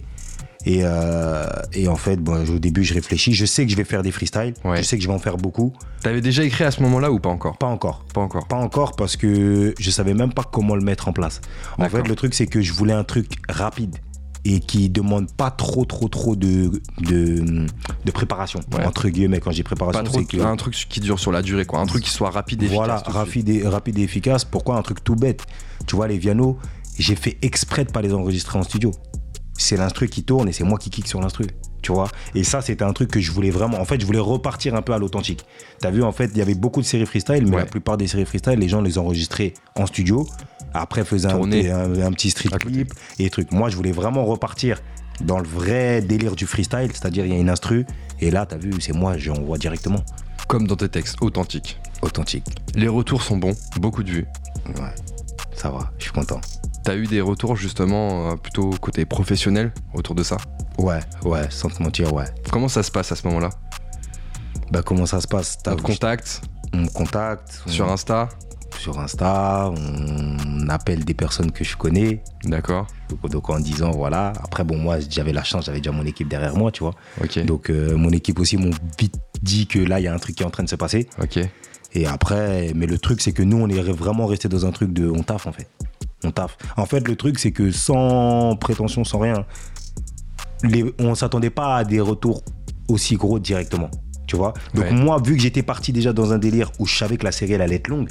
[0.65, 3.33] Et, euh, et en fait, bon, au début, je réfléchis.
[3.33, 4.53] Je sais que je vais faire des freestyles.
[4.63, 4.77] Ouais.
[4.77, 5.73] Je sais que je vais en faire beaucoup.
[6.01, 7.57] T'avais déjà écrit à ce moment-là ou pas encore?
[7.57, 8.05] Pas encore.
[8.13, 8.47] Pas encore.
[8.47, 11.41] Pas encore parce que je savais même pas comment le mettre en place.
[11.77, 13.97] En fait, le truc, c'est que je voulais un truc rapide
[14.43, 17.65] et qui demande pas trop, trop, trop de, de,
[18.05, 18.59] de préparation.
[18.75, 18.83] Ouais.
[18.85, 20.41] Entre guillemets, quand j'ai préparation, c'est que.
[20.41, 21.79] un truc qui dure sur la durée quoi.
[21.79, 23.13] Un truc qui soit rapide et Voilà, efficace.
[23.13, 23.17] suite.
[23.17, 24.43] rapide et, rapide et efficace.
[24.45, 25.45] Pourquoi un truc tout bête?
[25.85, 26.57] Tu vois, les pianos,
[26.97, 28.91] j'ai fait exprès de pas les enregistrer en studio.
[29.61, 31.45] C'est l'instru qui tourne et c'est moi qui kick sur l'instru.
[31.81, 33.79] Tu vois Et ça, c'était un truc que je voulais vraiment.
[33.79, 35.45] En fait, je voulais repartir un peu à l'authentique.
[35.79, 37.63] T'as vu, en fait, il y avait beaucoup de séries freestyle, mais Ouais.
[37.63, 40.27] la plupart des séries freestyle, les gens les enregistraient en studio.
[40.73, 42.65] Après, faisaient un, un, un petit street côté.
[42.67, 43.51] clip et trucs.
[43.51, 44.81] Moi, je voulais vraiment repartir
[45.21, 47.85] dans le vrai délire du freestyle, c'est-à-dire il y a une instru.
[48.19, 50.03] Et là, t'as vu, c'est moi, j'envoie directement.
[50.47, 51.79] Comme dans tes textes, authentique.
[52.01, 52.45] Authentique.
[52.75, 54.25] Les retours sont bons, beaucoup de vues.
[54.67, 54.93] Ouais.
[55.55, 56.41] Ça va, je suis content.
[56.83, 60.37] T'as eu des retours justement euh, plutôt côté professionnel autour de ça?
[60.77, 62.25] Ouais, ouais, sans te mentir, ouais.
[62.51, 63.51] Comment ça se passe à ce moment-là?
[64.71, 65.57] Bah, comment ça se passe?
[65.63, 66.41] T'as- On te contacte?
[66.73, 67.61] On me contacte.
[67.67, 68.29] sur on- Insta?
[68.79, 72.23] Sur Insta, on appelle des personnes que je connais.
[72.45, 72.87] D'accord.
[73.09, 74.31] Donc, donc en disant, voilà.
[74.43, 76.95] Après, bon, moi, j'avais la chance, j'avais déjà mon équipe derrière moi, tu vois.
[77.21, 77.45] Ok.
[77.45, 80.35] Donc, euh, mon équipe aussi m'ont vite dit que là, il y a un truc
[80.37, 81.07] qui est en train de se passer.
[81.21, 81.37] Ok.
[81.93, 84.93] Et après, mais le truc, c'est que nous, on est vraiment resté dans un truc
[84.93, 85.67] de on taffe, en fait.
[86.23, 86.57] On taffe.
[86.77, 89.45] En fait, le truc, c'est que sans prétention, sans rien,
[90.63, 92.43] les, on s'attendait pas à des retours
[92.87, 93.89] aussi gros directement.
[94.27, 94.91] Tu vois Donc, Ouais.
[94.91, 97.53] moi, vu que j'étais parti déjà dans un délire où je savais que la série,
[97.53, 98.09] elle allait être longue,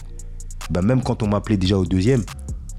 [0.70, 2.22] bah, même quand on m'appelait déjà au deuxième,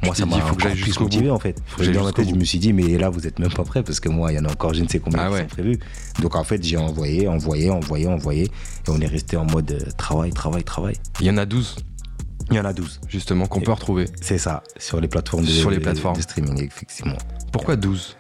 [0.04, 1.34] moi, ça dit, m'a faut que plus motivé, bout.
[1.36, 1.56] en fait.
[1.68, 3.52] Faut que j'aille dans ma tête, je me suis dit, mais là, vous êtes même
[3.54, 5.28] pas prêts parce que moi, il y en a encore je ne sais combien Ah
[5.28, 5.42] qui ouais.
[5.42, 5.80] sont prévus.
[6.22, 8.44] Donc, en fait, j'ai envoyé, envoyé, envoyé, envoyé.
[8.46, 10.96] Et on est resté en mode euh, travail, travail, travail.
[11.20, 11.76] Il y en a 12,
[12.52, 13.02] Il y en a 12.
[13.08, 14.06] justement, qu'on peut retrouver.
[14.22, 16.16] C'est ça, sur les plateformes de, Sur les plateformes.
[16.18, 17.18] de streaming, effectivement.
[17.52, 18.18] Pourquoi 12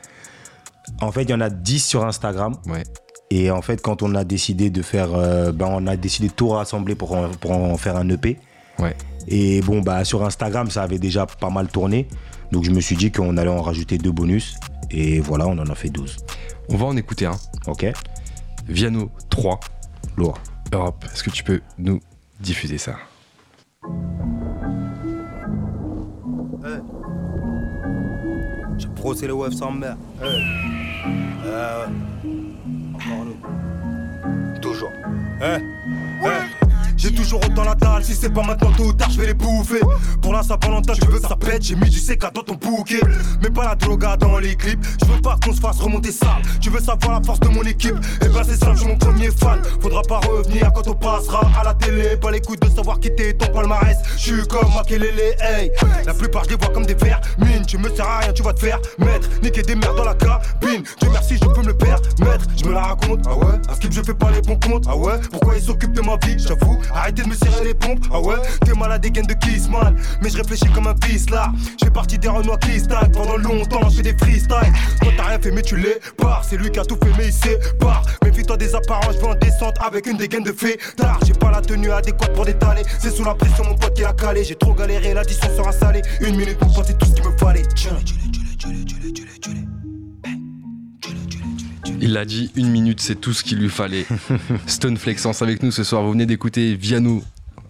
[1.01, 2.55] En fait, il y en a 10 sur Instagram.
[2.67, 2.83] Ouais.
[3.29, 5.13] Et en fait, quand on a décidé de faire.
[5.13, 8.37] euh, ben, on a décidé de tout rassembler pour en, pour en faire un EP.
[8.79, 8.95] Ouais.
[9.27, 12.07] Et bon, bah, sur Instagram, ça avait déjà pas mal tourné.
[12.51, 14.55] Donc, je me suis dit qu'on allait en rajouter deux bonus.
[14.89, 16.17] Et voilà, on en a fait 12.
[16.69, 17.37] On va en écouter un.
[17.67, 17.85] Ok
[18.67, 19.59] Viano 3,
[20.17, 20.37] Lourd.
[20.73, 21.05] Europe.
[21.13, 21.99] Est-ce que tu peux nous
[22.39, 22.95] diffuser ça?
[28.77, 29.73] J'ai brossé le web sans.
[29.81, 29.95] Euh,
[32.95, 33.37] encore nous.
[34.61, 34.91] Toujours.
[37.01, 39.33] J'ai toujours autant la dalle, si c'est pas maintenant tôt ou tard, je vais les
[39.33, 39.79] bouffer.
[40.21, 43.01] Pour la Saint-Valentin, tu veux que ça pète, j'ai mis du CK dans ton bouquet.
[43.41, 46.43] Mais pas la droga dans les clips, je veux pas qu'on se fasse remonter sale.
[46.59, 47.95] Tu veux savoir la force de mon équipe?
[48.23, 49.59] Eh ben c'est simple, je suis mon premier fan.
[49.81, 52.17] Faudra pas revenir quand on passera à la télé.
[52.17, 53.97] Pas les couilles de savoir quitter ton palmarès.
[54.17, 55.71] Je suis comme Makelele, hey.
[56.05, 57.21] La plupart je les vois comme des verres.
[57.39, 59.27] Mine, tu me sers à rien, tu vas te faire mettre.
[59.41, 60.83] Niquer des merdes dans la cabine.
[60.99, 62.03] Dieu merci, je peux me le permettre.
[62.55, 63.59] Je me la raconte, ah ouais?
[63.67, 65.19] À skip, je fais pas les bons comptes, ah ouais?
[65.31, 66.79] Pourquoi ils s'occupent de ma vie, j'avoue.
[66.93, 68.35] Arrêtez de me serrer les pompes, ah ouais.
[68.65, 69.95] T'es malade des gaines de kiss, man.
[70.21, 71.51] Mais je réfléchis comme un fils là.
[71.79, 72.71] Je fais partie des Renois qui.
[73.13, 74.73] Pendant longtemps, je fais des freestyles.
[75.01, 75.99] Toi t'as rien fait, mais tu l'es.
[76.17, 77.59] Pars, c'est lui qui a tout fait, mais il sait.
[77.79, 79.15] Pars, méfie-toi des apparences.
[79.15, 80.79] Je vais en descente avec une dégaine de fée.
[80.97, 82.83] Tard, j'ai pas la tenue adéquate pour détaler.
[82.99, 84.43] C'est sous la pression, mon pote qui l'a calé.
[84.43, 86.01] J'ai trop galéré, l'addition sera salée.
[86.21, 87.63] Une minute, pote, c'est tout ce qu'il me fallait.
[87.75, 87.89] Tchou,
[92.01, 94.05] Il l'a dit, une minute, c'est tout ce qu'il lui fallait.
[94.67, 96.01] Stone Flexence avec nous ce soir.
[96.03, 97.21] Vous venez d'écouter Viano,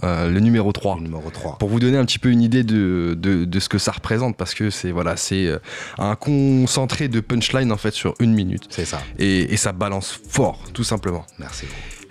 [0.03, 0.95] euh, le numéro 3.
[0.95, 1.57] Le numéro 3.
[1.57, 4.37] Pour vous donner un petit peu une idée de, de, de ce que ça représente,
[4.37, 5.59] parce que c'est voilà, c'est euh,
[5.99, 8.63] un concentré de punchline en fait sur une minute.
[8.69, 9.01] C'est ça.
[9.19, 11.25] Et, et ça balance fort, tout simplement.
[11.37, 11.65] Merci.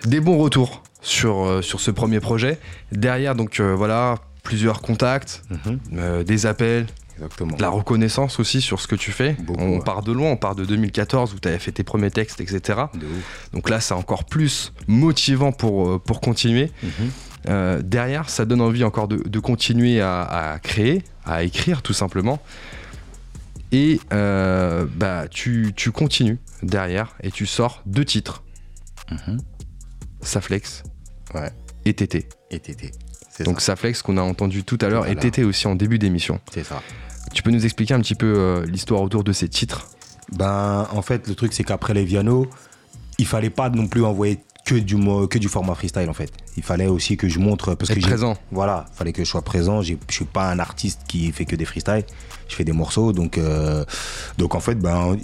[0.05, 2.59] Des bons retours sur, euh, sur ce premier projet.
[2.91, 6.23] Derrière, donc voilà, plusieurs contacts, Mhm.
[6.23, 6.85] des appels,
[7.21, 7.55] Exactement.
[7.55, 9.33] de la reconnaissance aussi sur ce que tu fais.
[9.33, 9.83] Beaucoup, on ouais.
[9.83, 12.79] part de loin, on part de 2014 où tu avais fait tes premiers textes, etc.
[12.95, 13.49] De ouf.
[13.53, 16.71] Donc là, c'est encore plus motivant pour, euh, pour continuer.
[16.83, 16.89] Mhm.
[17.49, 20.21] Euh, derrière, ça donne envie encore de, de continuer à,
[20.53, 22.39] à créer, à écrire tout simplement.
[23.71, 28.43] Et euh, bah, tu, tu continues derrière et tu sors deux titres,
[29.11, 29.39] Mhm.
[30.21, 30.83] Saflex
[31.33, 31.51] Ouais.
[31.85, 32.27] et TT.
[32.51, 32.91] Et TT.
[33.43, 33.67] Donc ça.
[33.75, 35.15] Saflex qu'on a entendu tout à l'heure et.
[35.15, 36.39] TT aussi en début d'émission.
[36.53, 36.81] C'est ça.
[37.33, 39.87] Tu peux nous expliquer un petit peu euh, l'histoire autour de ces titres?
[40.33, 42.47] Ben, en fait, le truc, c'est qu'après les Viano,
[43.17, 44.95] il fallait pas non plus envoyer que du,
[45.29, 46.31] que du format freestyle, en fait.
[46.55, 47.73] Il fallait aussi que je montre.
[47.75, 48.37] Parce Être que j'ai- présent.
[48.51, 49.81] Voilà, il fallait que je sois présent.
[49.81, 52.03] Je suis pas un artiste qui fait que des freestyles.
[52.47, 53.11] Je fais des morceaux.
[53.11, 53.83] Donc, euh,
[54.37, 55.17] donc en fait, ben,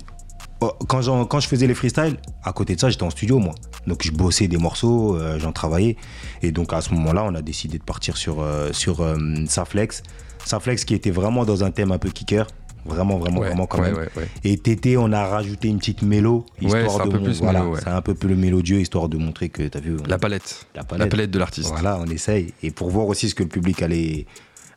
[0.88, 3.54] quand, j'en- quand je faisais les freestyles, à côté de ça, j'étais en studio, moi.
[3.86, 5.96] Donc, je bossais des morceaux, euh, j'en travaillais.
[6.42, 9.16] Et donc, à ce moment-là, on a décidé de partir sur, euh, sur euh,
[9.48, 10.04] Saflex.
[10.46, 12.48] Saflex qui était vraiment dans un thème un peu kicker.
[12.86, 14.08] Vraiment, vraiment, Ouais, vraiment quand ouais, même.
[14.16, 14.28] ouais.
[14.46, 16.46] Et TT, on a rajouté une petite mélo.
[16.62, 17.66] Histoire c'est un de peu plus voilà.
[17.80, 20.66] C'est un peu plus le mélodieux, histoire de montrer que, t'as vu, on- La palette.
[20.74, 21.10] La La palette.
[21.12, 21.70] palette, de l'artiste.
[21.70, 22.54] voilà, on essaye.
[22.64, 24.26] Et pour voir aussi ce que le public allait,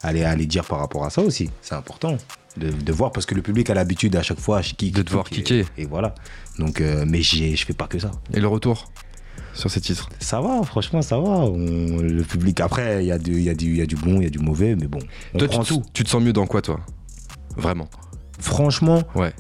[0.03, 1.51] allait, allait dire par rapport à ça aussi.
[1.63, 2.17] C'est important
[2.57, 5.29] de, de voir parce que le public a l'habitude à chaque fois De te voir
[5.29, 5.67] kick, kicker.
[5.79, 6.15] Et, et voilà.
[6.59, 8.11] Donc, euh, mais j'ai- je fais pas que ça.
[8.35, 8.91] Et le retour
[9.55, 10.09] sur ces titres?
[10.21, 11.29] Ça va, franchement, ça va.
[11.29, 13.97] On- le public, après, il y, a du- il y, a du- y a du
[13.97, 14.99] bon, il y a du mauvais, mais bon,
[15.35, 15.83] on Toi, tu, prend te- tout.
[15.93, 16.81] tu te sens mieux dans quoi, toi?
[17.57, 17.89] Vraiment
[18.39, 19.33] Franchement, Ouais.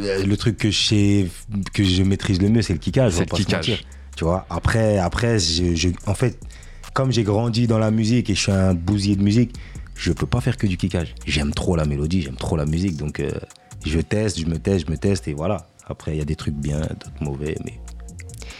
[0.00, 1.26] euh, le truc que je, sais-
[1.72, 3.12] que je maîtrise le mieux, c'est le kickage.
[3.12, 3.68] C'est le pas se kickage.
[3.70, 3.84] mentir.
[4.16, 6.38] Tu vois, après, après je, je- en fait,
[6.92, 9.54] comme j'ai grandi dans la musique et je suis un bousier de musique,
[9.94, 11.14] je peux pas faire que du kickage.
[11.26, 13.30] J'aime trop la mélodie, j'aime trop la musique, donc euh,
[13.86, 15.68] je teste, je me teste, je me teste et voilà.
[15.86, 17.78] Après, il y a des trucs bien, d'autres mauvais, mais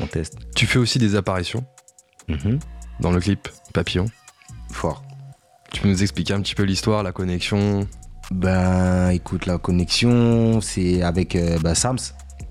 [0.01, 0.37] on teste.
[0.55, 1.65] Tu fais aussi des apparitions
[2.29, 2.59] Mhm.
[3.01, 4.07] dans le clip Papillon.
[4.71, 5.05] Fort.
[5.73, 7.87] Tu peux nous expliquer un petit peu l'histoire, la connexion?
[8.31, 11.99] Ben, écoute, la connexion, c'est avec euh, ben, Sams,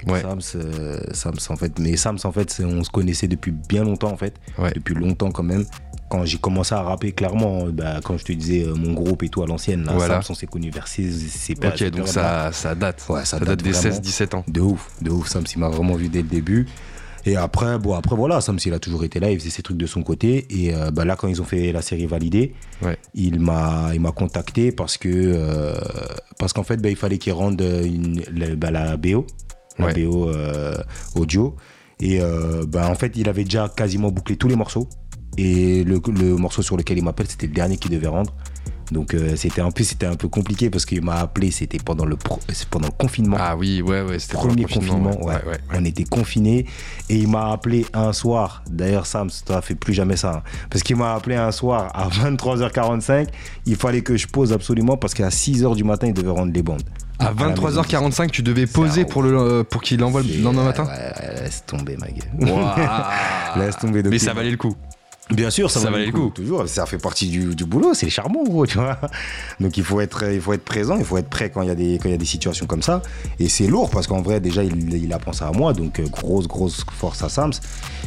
[0.06, 0.22] Ouais.
[0.22, 1.80] Sams, euh, Sams, en fait.
[1.80, 4.36] Mais Sams, en fait, on se connaissait depuis bien longtemps, en fait.
[4.58, 4.72] Ouais.
[4.76, 5.66] Depuis longtemps, quand même.
[6.14, 9.30] Quand j'ai commencé à rapper, clairement, bah, quand je te disais euh, mon groupe et
[9.30, 10.22] tout à l'ancienne, là, Voilà.
[10.22, 13.04] Sams, on s'est connus vers ces, ces Ok, donc ça, ça date.
[13.10, 13.96] Ouais, ça date, date des vraiment.
[13.98, 14.44] 16-17 ans.
[14.48, 15.28] De ouf, de ouf.
[15.28, 16.68] Sams, il m'a vraiment vu dès le début.
[17.26, 19.78] Et après, bon, après voilà, Sams, il a toujours été là, il faisait ses trucs
[19.78, 20.46] de son côté.
[20.52, 22.54] Et euh, bah, là, quand ils ont fait la série validée,
[22.84, 22.96] Ouais.
[23.16, 25.74] il m'a il m'a contacté parce que euh,
[26.38, 29.26] parce qu'en fait bah, il fallait qu'il rende une, la, bah, la BO
[29.80, 29.94] la Ouais.
[30.06, 30.76] BO euh,
[31.16, 31.56] audio
[32.00, 32.20] et
[32.68, 34.88] bah, en fait il avait déjà quasiment bouclé tous les morceaux
[35.38, 38.34] et le, le morceau sur lequel il m'appelle c'était le dernier qu'il devait rendre
[38.92, 42.06] donc euh, c'était en plus c'était un peu compliqué parce qu'il m'a appelé c'était pendant
[42.06, 45.34] le pro- c'est pendant le confinement Ah oui, ouais, ouais, c'était premier confinement, ouais.
[45.36, 45.60] ouais, ouais.
[45.74, 46.66] on était confinés
[47.10, 48.62] et il m'a appelé un soir.
[48.70, 50.34] D'ailleurs, Sam, toi, fait plus jamais ça.
[50.46, 50.50] hein.
[50.70, 52.08] parce qu'il m'a appelé un soir à
[52.60, 53.28] 23h45.
[53.66, 56.62] Il fallait que je pose absolument parce qu'à 6h du matin, il devait rendre les
[56.62, 56.84] bandes.
[57.20, 57.70] À la maison.
[57.70, 61.42] 23h45, tu devais poser pour, le, euh, pour qu'il l'envoie le lendemain matin ouais, ouais,
[61.44, 62.52] laisse tomber, ma gueule.
[63.58, 64.20] Laisse tomber Mais depuis.
[64.20, 64.76] ça valait le coup.
[65.34, 66.30] Bien sûr, ça, Ça valait le coup.
[66.30, 69.00] Toujours, ça fait partie du, du boulot, c'est le charbon, gros, tu vois.
[69.60, 71.72] Donc il faut être, il faut être présent, il faut être prêt quand il y
[71.72, 73.02] a des, quand il y a des situations comme ça.
[73.40, 76.08] Et c'est lourd parce qu'en vrai, déjà, il, il a pensé à moi, donc euh,
[76.08, 77.54] grosse, grosse force à Sams.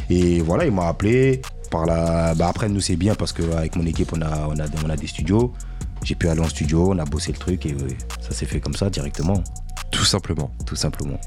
[0.09, 1.41] Et voilà, il m'a appelé.
[1.69, 2.33] Par la...
[2.33, 4.95] bah, après, nous, c'est bien parce qu'avec mon équipe, on a, on, a, on a
[4.95, 5.51] des studios.
[6.03, 7.75] J'ai pu aller en studio, on a bossé le truc et
[8.21, 9.43] ça s'est fait comme ça directement,
[9.91, 10.49] Tout simplement.
[10.65, 11.19] tout simplement.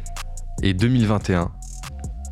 [0.63, 1.51] Et 2021,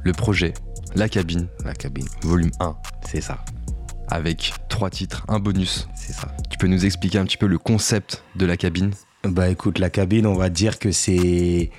[0.04, 0.54] le projet,
[0.94, 3.38] la cabine, La cabine, volume 1, c'est ça,
[4.10, 5.88] avec trois titres, un bonus.
[5.94, 6.28] c'est ça.
[6.50, 8.90] Tu peux nous expliquer un petit peu le concept de la cabine?
[9.24, 11.70] Bah écoute, la cabine, on va dire que c'est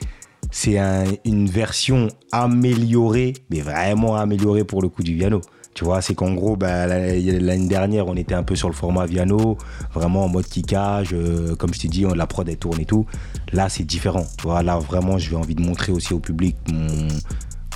[0.51, 5.41] c'est un- une version améliorée, mais vraiment améliorée pour le coup du Viano.
[5.75, 8.73] Tu vois, c'est qu'en gros, bah, la- l'année dernière, on était un peu sur le
[8.73, 9.57] format Viano,
[9.93, 12.86] vraiment en mode kickage, euh, comme je t'ai dit, on- la prod elle tourne et
[12.86, 13.05] tout.
[13.53, 14.25] Là, c'est différent.
[14.38, 17.07] Tu vois, là vraiment, j'ai envie de montrer aussi au public mon,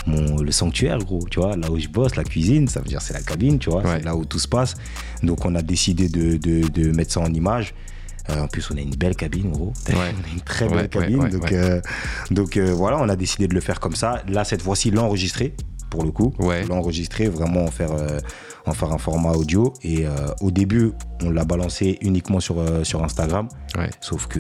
[0.06, 1.26] mon, le sanctuaire, gros.
[1.30, 3.70] Tu vois, là où je bosse, la cuisine, ça veut dire c'est la cabine, tu
[3.70, 3.98] vois, Ouais.
[4.00, 4.76] c'est là où tout se passe.
[5.22, 7.74] Donc, on a décidé de, de- de mettre ça en image.
[8.30, 9.74] Euh, en plus, on a une belle cabine, gros.
[9.90, 9.96] Ouais.
[9.96, 10.00] on
[10.30, 11.28] a une très belle Ouais, cabine.
[11.30, 11.82] donc, euh,
[12.32, 14.24] donc euh, voilà, on a décidé de le faire comme ça.
[14.30, 15.54] Là, cette fois-ci, l'enregistrer,
[15.94, 16.34] pour le coup.
[16.40, 16.66] Ouais.
[16.66, 18.20] L'enregistrer, vraiment en faire, euh,
[18.66, 19.74] en faire un format audio.
[19.84, 20.10] Et euh,
[20.42, 23.48] au début, on l'a balancé uniquement sur, euh, sur Instagram.
[23.78, 23.92] Ouais.
[24.02, 24.40] Sauf que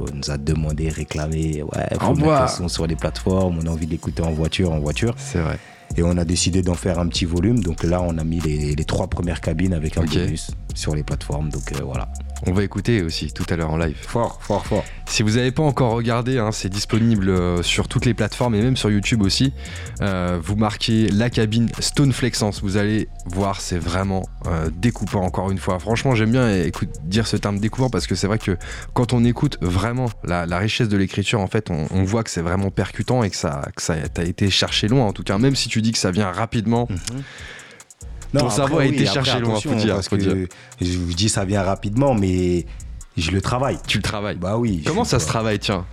[0.00, 3.70] on nous a demandé, réclamé, ouais, faut mettre le son sur les plateformes, on a
[3.70, 5.14] envie de l'écouter en voiture, en voiture.
[5.18, 5.58] C'est vrai.
[5.98, 7.60] Et on a décidé d'en faire un petit volume.
[7.60, 11.02] Donc là, on a mis les, les trois premières cabines avec un bonus sur les
[11.02, 11.48] plateformes.
[11.50, 12.08] Donc euh, voilà.
[12.46, 13.96] On va écouter aussi tout à l'heure en live.
[14.02, 14.84] Fort, fort, fort.
[15.06, 18.60] Si vous n'avez pas encore regardé, hein, c'est disponible euh, sur toutes les plateformes et
[18.60, 19.54] même sur YouTube aussi.
[20.02, 25.50] Euh, vous marquez la cabine Stone Flexence, vous allez voir, c'est vraiment euh, découpant encore
[25.50, 25.78] une fois.
[25.78, 28.58] Franchement, j'aime bien écoute, dire ce terme découpant parce que c'est vrai que
[28.92, 32.30] quand on écoute vraiment la, la richesse de l'écriture, en fait, on, on voit que
[32.30, 35.06] c'est vraiment percutant et que ça, que ça a été cherché loin.
[35.06, 36.88] En tout cas, même si tu dis que ça vient rapidement,
[38.38, 40.48] Ton cerveau a été cherché loin, faut dire, Parce faut que dire.
[40.80, 42.66] je vous dis, ça vient rapidement, mais
[43.16, 43.78] je le travaille.
[43.86, 44.36] tu le travailles.
[44.36, 44.82] Bah oui.
[44.86, 45.84] Comment ça se travaille, tiens?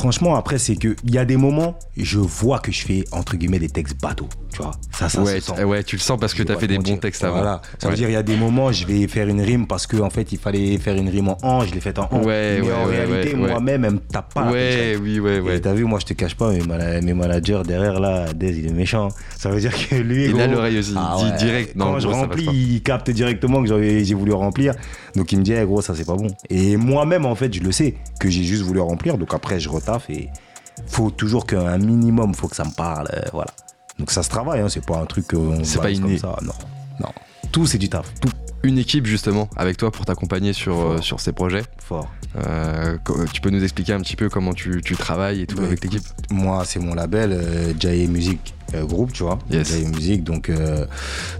[0.00, 3.36] Franchement, après, c'est que il y a des moments, je vois que je fais entre
[3.36, 4.30] guillemets des textes bateaux.
[4.50, 5.62] Tu vois, ça, ça ouais, se sent.
[5.64, 7.36] ouais, tu le sens parce que tu as fait des bons textes avant.
[7.36, 7.60] Voilà.
[7.78, 7.90] Ça Ouais.
[7.92, 10.10] veut dire, il y a des moments, je vais faire une rime parce qu'en en
[10.10, 12.22] fait, il fallait faire une rime en an, je l'ai faite en an.
[12.24, 14.46] Ouais, mais ouais, en ouais, réalité, moi-même, elle me tape pas.
[14.46, 15.02] la Ouais, punchline.
[15.02, 15.60] oui, ouais, ouais.
[15.60, 18.66] t'as vu, moi je te cache pas, mes, mana- mes managers derrière là, Dez il
[18.68, 19.08] est méchant.
[19.36, 20.24] Ça veut dire que lui.
[20.30, 23.10] Il a gros, l'oreille aussi, ah dit direct, non, Quand je gros, remplis, il capte
[23.10, 24.72] directement que j'ai voulu remplir.
[25.14, 26.28] Donc il me dit, Eh, gros, ça c'est pas bon.
[26.48, 29.18] Et moi-même, en fait, je le sais, que j'ai juste voulu remplir.
[29.18, 30.28] Donc après, je retaffe et
[30.86, 33.08] faut toujours qu'un minimum, faut que ça me parle.
[33.14, 33.50] euh, voilà.
[33.98, 36.18] Donc ça se travaille, hein, c'est pas un truc qu'on C'est pas inné.
[36.18, 36.36] comme ça.
[36.42, 36.52] Non,
[37.00, 37.08] non.
[37.52, 38.30] Tout c'est du taf, tout
[38.62, 41.64] Une équipe justement avec toi pour t'accompagner sur, euh, sur ces projets.
[41.78, 42.10] fort.
[42.36, 42.96] Euh,
[43.32, 45.82] tu peux nous expliquer un petit peu comment tu, tu travailles et tout Bah, avec
[45.82, 49.38] l'équipe Moi, c'est mon label, Jaye Music euh, Group, tu vois.
[49.50, 49.72] Yes.
[49.84, 50.50] Music, donc,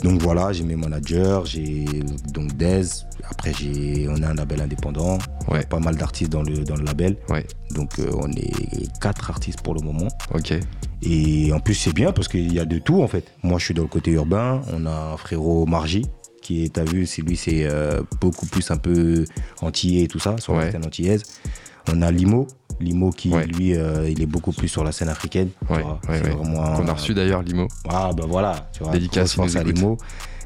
[0.03, 1.85] donc voilà, j'ai mes managers, j'ai
[2.33, 2.83] donc Dez.
[3.31, 5.19] Après, j'ai, on a un label indépendant,
[5.49, 5.65] Ouais.
[5.67, 7.17] pas mal d'artistes dans le, dans le label.
[7.29, 7.47] Ouais.
[7.73, 10.09] Donc euh, on est quatre artistes pour le moment.
[10.35, 10.53] Ok.
[11.03, 13.25] Et en plus, c'est bien parce qu'il y a de tout en fait.
[13.43, 14.61] Moi, je suis dans le côté urbain.
[14.73, 16.07] On a un frérot Margie
[16.43, 19.25] qui est, t'as vu, c'est lui, c'est euh, beaucoup plus un peu
[19.61, 20.67] antillais et tout ça, sur Ouais.
[20.67, 21.23] la scène antillaise.
[21.93, 22.47] On a Limo.
[22.81, 25.51] Limo qui, lui, euh, il est beaucoup plus sur la scène africaine.
[25.61, 26.01] tu vois.
[26.07, 27.69] vraiment Qu'on a reçu d'ailleurs, Limo.
[27.89, 28.69] Ah, ben voilà.
[28.73, 29.63] Tu vois, Dédicace, à.
[29.63, 29.99] Limo.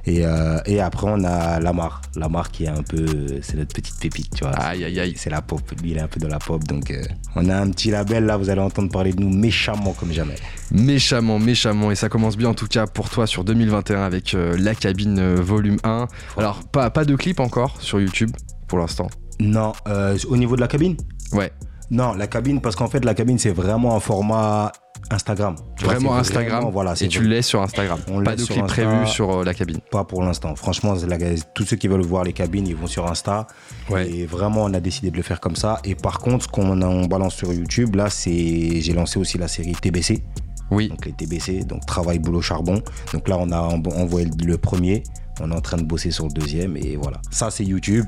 [0.06, 2.02] Et, euh, et après, on a Lamar.
[2.16, 3.06] Lamar qui est un peu.
[3.42, 4.52] C'est notre petite pépite, tu vois.
[4.52, 5.14] Aïe, aïe, aïe.
[5.16, 5.62] C'est la pop.
[5.82, 6.62] Lui, il est un peu dans la pop.
[6.64, 7.02] Donc, euh,
[7.36, 8.36] on a un petit label là.
[8.36, 10.36] Vous allez entendre parler de nous méchamment comme jamais.
[10.70, 11.90] Méchamment, méchamment.
[11.90, 15.34] Et ça commence bien en tout cas pour toi sur 2021 avec euh, La Cabine
[15.36, 16.08] volume 1.
[16.36, 18.30] Alors, pas, pas de clip encore sur YouTube
[18.68, 19.08] pour l'instant.
[19.40, 20.96] Non, euh, au niveau de la cabine?
[21.32, 21.52] Ouais.
[21.90, 24.72] Non, la cabine, parce qu'en fait, la cabine, c'est vraiment un format
[25.10, 25.54] Instagram.
[25.82, 26.56] Vraiment Instagram.
[26.60, 27.98] vraiment- voilà, et tu le laisses sur Instagram.
[28.10, 29.78] On Pas de clip prévu sur euh, la cabine.
[29.90, 30.56] Pas pour l'instant.
[30.56, 31.18] Franchement, la-
[31.54, 33.46] tous ceux qui veulent voir les cabines, ils vont sur Insta.
[33.90, 34.10] Ouais.
[34.10, 35.78] Et vraiment, on a décidé de le faire comme ça.
[35.84, 38.80] Et par contre, ce qu'on on balance sur YouTube, là, c'est.
[38.80, 40.24] J'ai lancé aussi la série TBC.
[40.70, 40.88] Oui.
[40.88, 42.80] Donc les TBC, donc travail, boulot, charbon.
[43.12, 45.02] Donc là, on a en- envoyé le premier.
[45.40, 46.76] On est en train de bosser sur le deuxième.
[46.78, 47.20] Et voilà.
[47.30, 48.06] Ça, c'est YouTube.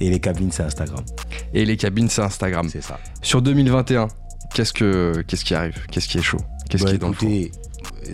[0.00, 1.04] Et les cabines, c'est Instagram.
[1.54, 2.68] Et les cabines, c'est Instagram.
[2.70, 2.98] C'est ça.
[3.22, 4.08] Sur 2021,
[4.54, 5.74] qu'est-ce que qu'est-ce qui arrive?
[5.90, 6.38] Qu'est-ce qui est chaud?
[6.70, 7.52] Qu'est-ce Bah, qui est dans le four écoutez,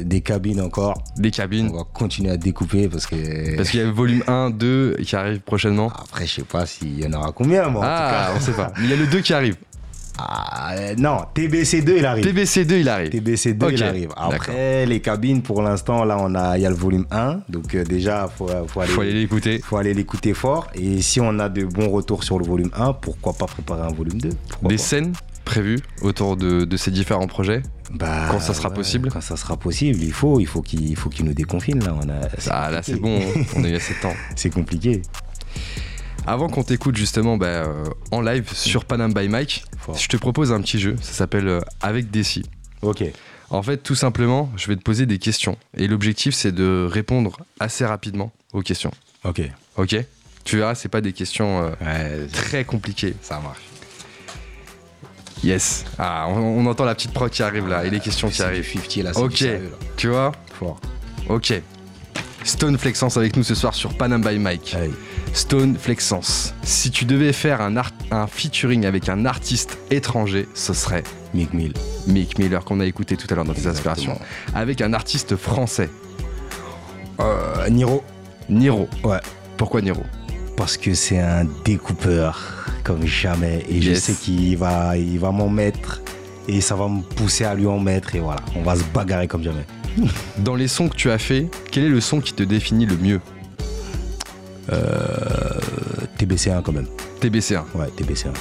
[0.03, 1.03] des cabines encore.
[1.17, 1.73] Des On cabines.
[1.77, 3.57] va continuer à découper parce que.
[3.57, 5.93] Parce qu'il y a le volume 1, 2 qui arrive prochainement.
[5.95, 7.83] Après, je sais pas s'il y en aura combien, moi.
[7.83, 8.73] en Ah, tout on sait pas.
[8.79, 9.57] Mais il y a le 2 qui arrive.
[10.19, 12.25] Ah, euh, non, TBC2, il arrive.
[12.25, 13.11] TBC2, il arrive.
[13.11, 14.09] TBC2, Ok, il arrive.
[14.17, 17.41] Après, les cabines, pour l'instant, là, on a, il y a le volume 1.
[17.49, 18.93] Donc, euh, déjà, faut, faut aller.
[18.93, 19.61] Faut aller l'écouter.
[19.63, 20.69] faut aller l'écouter fort.
[20.75, 23.93] Et si on a de bons retours sur le volume 1, pourquoi pas préparer un
[23.93, 24.83] volume 2 Pourquoi Des pas?
[24.83, 25.13] scènes
[25.45, 27.63] prévues autour de, de ces différents projets?
[27.93, 29.11] Bah, quand ça sera possible?
[29.13, 31.85] Quand ça sera possible, il faut, il faut qu'il il faut qu'il nous déconfine.
[31.85, 33.21] Là, on a, Ah là, c'est bon,
[33.57, 34.15] on a eu assez de temps.
[34.37, 35.03] C'est compliqué.
[36.27, 39.97] Avant qu'on t'écoute justement bah, euh, en live sur Panam by Mike, Fort.
[39.97, 40.97] je te propose un petit jeu.
[41.03, 42.45] Ça s'appelle euh, Avec Desi.
[42.83, 43.05] Ok.
[43.51, 45.59] En fait, tout simplement, je vais te poser des questions.
[45.77, 48.91] Et l'objectif, c'est de répondre assez rapidement aux questions.
[49.25, 49.43] Ok.
[49.77, 49.97] Ok?
[50.45, 53.15] Tu verras, c'est pas des questions euh, Ouais, très compliquées.
[53.23, 53.61] ça marche.
[55.43, 55.85] Yes.
[55.99, 58.67] Ah, on, on entend la petite prod qui arrive là et les questions qui arrivent.
[58.67, 59.31] 50 là, Ok.
[59.31, 59.87] du sérieux, là.
[59.97, 60.33] Tu vois?
[60.59, 60.81] Fort.
[61.29, 61.53] Ok.
[62.45, 64.75] Stone Flexence avec nous ce soir sur Panam by Mike.
[64.75, 64.91] Allez.
[65.35, 66.55] Stone Flexence.
[66.63, 71.03] Si tu devais faire un, art- un featuring avec un artiste étranger, ce serait
[71.35, 71.73] Mick Mill.
[72.07, 73.93] Mick Miller qu'on a écouté tout à l'heure dans tes Exactement.
[73.93, 74.21] inspirations.
[74.55, 75.91] Avec un artiste français,
[77.21, 78.03] Euh, Niro.
[78.49, 78.89] Niro.
[79.05, 79.21] Ouais.
[79.57, 80.03] Pourquoi Niro?
[80.57, 83.65] Parce que c'est un découpeur comme jamais.
[83.69, 86.01] Et je sais qu'il va, il va m'en mettre.
[86.49, 88.15] Et ça va me pousser à lui en mettre.
[88.17, 89.65] Et voilà, on va se bagarrer comme jamais.
[90.39, 92.97] Dans les sons que tu as fait, quel est le son qui te définit le
[92.97, 93.21] mieux?
[96.19, 96.87] TBC1 quand même.
[97.21, 97.65] TBC1.
[97.75, 98.33] Ouais, TBC1.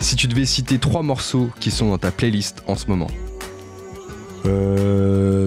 [0.00, 3.08] Si tu devais citer trois morceaux qui sont dans ta playlist en ce moment,
[4.46, 5.46] Euh,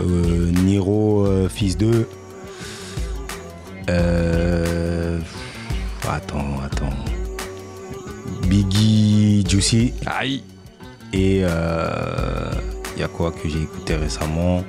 [0.00, 2.08] euh, Niro, euh, fils 2.
[3.88, 5.20] Euh,
[6.08, 6.90] attends, attends.
[8.48, 9.92] Biggie, Juicy.
[10.06, 10.42] aïe
[11.12, 14.64] Et il y a quoi que j'ai écouté récemment?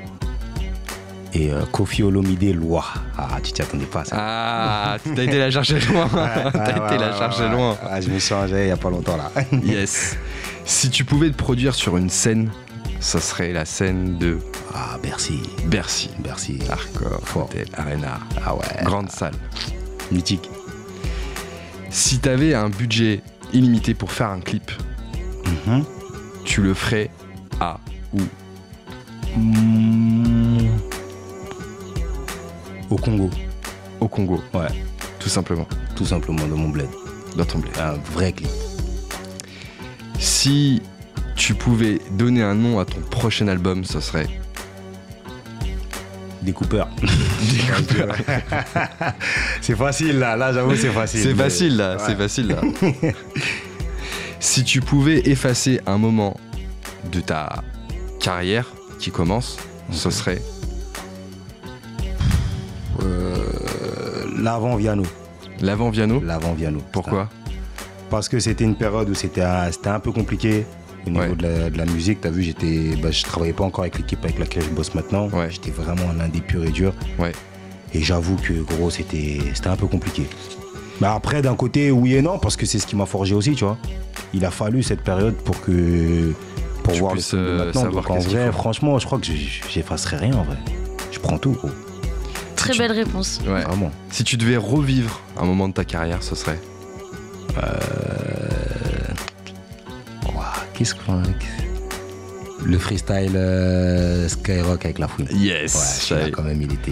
[1.40, 2.84] Et euh, Kofi Olomide, Loi.
[3.16, 4.16] Ah, tu t'y attendais pas à ça.
[4.18, 6.10] Ah, t'as été la chercher loin.
[6.12, 7.78] T'as ouais, été la ouais, chercher ouais, loin.
[7.88, 9.32] Ah, je me suis changé il y a pas longtemps là.
[9.64, 10.18] Yes.
[10.66, 12.50] Si tu pouvais te produire sur une scène,
[13.00, 14.40] ça serait la scène de
[14.74, 15.40] Ah, Bercy.
[15.68, 16.10] Bercy.
[16.20, 16.58] Bercy.
[17.36, 18.84] Hotel, Arena, Ah ouais.
[18.84, 19.34] grande salle.
[20.12, 20.50] Mythique.
[21.92, 23.22] Si t'avais un budget
[23.54, 24.72] illimité pour faire un clip,
[25.68, 25.84] Mhm.
[26.46, 27.12] tu le ferais
[27.60, 27.78] à
[28.14, 28.22] où?
[29.38, 30.68] Mm.
[32.90, 33.30] Au Congo.
[34.00, 34.68] Au Congo, Ouais.
[35.20, 36.88] tout simplement, Tout simplement de mon bled.
[37.36, 37.72] dans ton blé.
[37.80, 38.50] Un vrai clip.
[40.20, 40.82] Si
[41.36, 44.28] tu pouvais donner un nom à ton prochain album, ce serait
[46.42, 46.88] Découpeur.
[49.62, 51.20] c'est facile là, là j'avoue c'est facile.
[51.22, 52.04] C'est facile là, Ouais.
[52.06, 52.62] c'est facile là.
[54.40, 56.38] si tu pouvais effacer un moment
[57.12, 57.64] de ta
[58.20, 58.68] carrière
[59.00, 59.58] qui commence,
[59.92, 60.42] ce serait
[64.48, 65.04] L'avant Viano.
[65.60, 66.22] l'avant Viano.
[66.24, 66.80] L'avant Viano.
[66.94, 67.28] Pourquoi
[68.10, 70.66] Parce que c'était une période où c'était un, peu compliqué
[71.06, 71.36] au niveau Ouais.
[71.36, 72.22] de, la, de la musique.
[72.22, 75.28] T'as vu, j'étais, bah, je travaillais pas encore avec l'équipe avec laquelle je bosse maintenant.
[75.32, 75.50] Ouais.
[75.52, 76.94] J'étais vraiment un indé pur et dur.
[77.20, 77.34] Ouais.
[77.94, 80.26] Et j'avoue que gros, c'était, un peu compliqué.
[81.02, 83.54] Mais après, d'un côté, oui et non, parce que c'est ce qui m'a forgé aussi,
[83.54, 83.78] tu vois.
[84.34, 86.32] Il a fallu cette période pour que
[86.84, 87.92] pour Tu voir le film de euh, maintenant.
[87.92, 90.58] Donc en vrai, franchement, je crois que j'effacerai rien en vrai.
[91.12, 91.70] Je prends tout, gros.
[92.70, 93.40] Très belle réponse.
[93.46, 93.62] Ouais.
[93.64, 93.92] Vraiment.
[94.12, 96.60] Si tu devais revivre un moment de ta carrière, ce serait
[100.34, 101.24] Ouah, Qu'est-ce qu'on
[102.64, 105.28] Le freestyle euh, Skyrock avec la fouine.
[105.32, 106.12] Yes.
[106.12, 106.92] Ouais, quand même, il était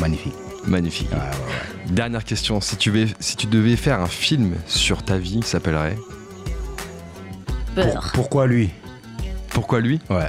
[0.00, 0.34] magnifique.
[0.66, 1.10] Magnifique.
[1.12, 1.92] Ouais, ouais, ouais.
[1.92, 2.60] Dernière question.
[2.60, 5.96] Si tu, devais, si tu devais faire un film sur ta vie, il s'appellerait
[7.74, 8.10] Pour- Peur.
[8.14, 8.70] pourquoi lui?
[9.50, 10.00] Pourquoi lui?
[10.10, 10.28] Ouais.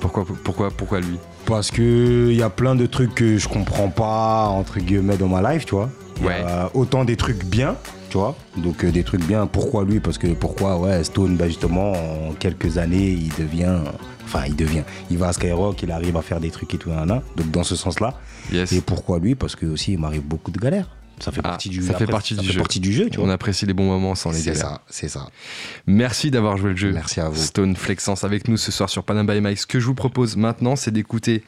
[0.00, 1.18] pourquoi, pourquoi, pourquoi lui?
[1.46, 5.28] Parce que il y a plein de trucs que je comprends pas, entre guillemets, dans
[5.28, 5.90] ma life, tu vois.
[6.22, 7.76] Y a autant des trucs bien,
[8.08, 8.34] tu vois.
[8.56, 10.00] Donc euh, des trucs bien, pourquoi lui?
[10.00, 13.78] Parce que pourquoi, ouais, Stone, bah, justement, en quelques années, il devient.
[14.24, 14.84] Enfin, il devient.
[15.10, 16.90] Il va à Skyrock, il arrive à faire des trucs et tout.
[17.36, 18.14] Donc dans ce sens-là.
[18.50, 18.72] Yes.
[18.72, 19.34] Et pourquoi lui?
[19.34, 20.88] Parce que aussi, il m'arrive beaucoup de galères.
[21.20, 22.60] Ça fait Ah, partie du, ça fait après, partie ça du fait jeu.
[22.60, 25.28] partie du jeu, tu On apprécie les bons moments sans les C'est ça, c'est ça.
[25.86, 26.92] Merci d'avoir joué le jeu.
[26.92, 27.40] Merci à vous.
[27.40, 29.58] Stone Flexence avec nous ce soir sur Panama by Mike.
[29.58, 31.44] Ce que je vous propose maintenant, c'est d'écouter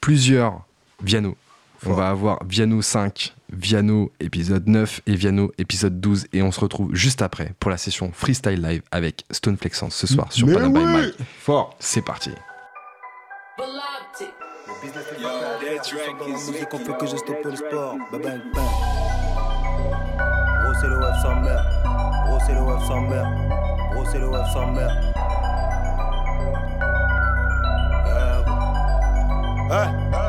[0.00, 0.64] plusieurs
[1.02, 1.36] Viano.
[1.84, 6.26] On va avoir Viano 5, Viano épisode 9 et Viano épisode 12.
[6.32, 10.06] Et on se retrouve juste après pour la session Freestyle Live avec Stone Flexence ce
[10.06, 11.14] soir sur Mais Panama by oui Mike.
[11.40, 11.76] Fort.
[11.78, 12.30] C'est parti.
[13.58, 13.82] Dans la
[16.32, 17.96] musique, on fait que j'ai stoppé le sport.
[18.12, 19.05] Bah bang bang.
[20.76, 21.64] Gros, c'est le web sans mère.
[22.26, 23.30] Gros, c'est le web sans mère.
[23.92, 24.94] Gros, c'est le web sans mère.
[29.70, 30.25] Eh, eh.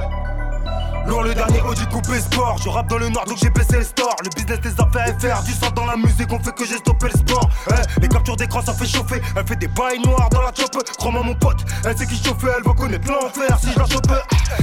[1.07, 3.83] Lourd le dernier Audi coupé sport Je rappe dans le noir donc j'ai baissé le
[3.83, 4.15] store.
[4.23, 7.07] Le business des affaires faire Du sang dans la musique on fait que j'ai stoppé
[7.13, 7.49] le sport.
[7.71, 9.21] Eh, Les captures d'écran ça fait chauffer.
[9.35, 12.47] Elle fait des bails noirs dans la chop Crois-moi mon pote Elle sait qui chauffer
[12.57, 13.57] Elle va connaître l'enfer.
[13.61, 14.11] Si je la chope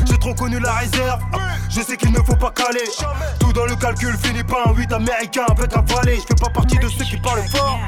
[0.06, 1.20] J'ai trop connu la réserve.
[1.70, 2.84] Je sais qu'il ne faut pas caler.
[3.40, 6.16] Tout dans le calcul finit pas un 8 américain avec un valet.
[6.16, 7.78] Je fais pas partie de ceux qui parlent fort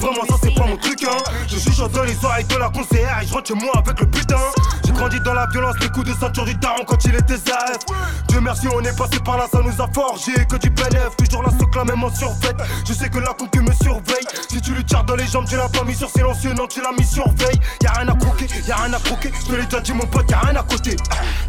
[0.00, 1.16] Vraiment ça c'est pas mon truc hein.
[1.48, 4.06] Je suis dans les oreilles de la conseillère Et je rentre chez moi avec le
[4.06, 4.36] putain.
[4.84, 7.78] J'ai grandi dans la violence Les coups de ceinture du daron quand il était ZAF
[8.28, 10.32] Dieu merci on est passé par là ça nous a forgé.
[10.48, 12.54] Que du bénéf Toujours la socle même en survêt.
[12.86, 15.56] Je sais que la concu me surveille Si tu lui tires dans les jambes tu
[15.56, 17.58] l'as pas mis sur silencieux Non tu l'as mis sur veille.
[17.82, 19.32] Y'a rien à croquer Y'a rien à croquer.
[19.40, 20.96] Je te l'ai déjà dit mon pote y'a rien à côté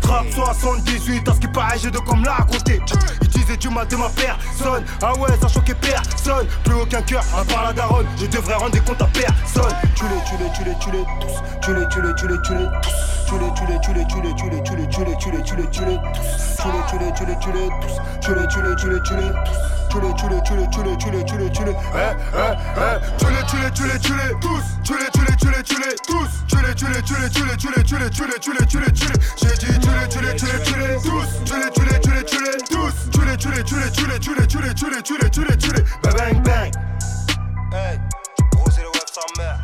[0.01, 2.81] Trap 78 à ce qui paraît j'ai de comme la raconter.
[3.21, 4.83] Ils disaient du mal de ma personne.
[5.01, 6.47] Ah ouais ça choquait personne.
[6.63, 8.07] Plus aucun cœur à part la daronne
[8.39, 11.35] devrais rendre des comptes à personne Tu les tu les tu les tu les tous
[11.61, 14.05] Tu les tu les tu les tu les tous Tu les tu les tu les
[14.05, 16.29] tu les tu les tu les tu les tu les tu les tu les tous
[16.59, 19.01] Tu les tu les tu les tu les tous Tu les tu les tu les
[19.01, 21.49] tu les tous Tu les tu les tu les tu les tu les tu les
[21.49, 24.93] tu les eh eh eh Tu les tu les tu les tu les tous Tu
[24.93, 27.43] les tu les tu les tu les tous Tu les tu les tu les tu
[27.43, 29.79] les tu les tu les tu les tu les tu les tu les J'ai dit
[29.79, 32.23] tu les tu les tu les tu les tous Tu les tu les tu les
[32.23, 34.73] tu les tous Tu les tu les tu les tu les tu les tu les
[34.73, 36.89] tu les tu les tu les tu les Bang bang bang
[37.71, 38.08] Hey, gros
[39.37, 39.59] s'en.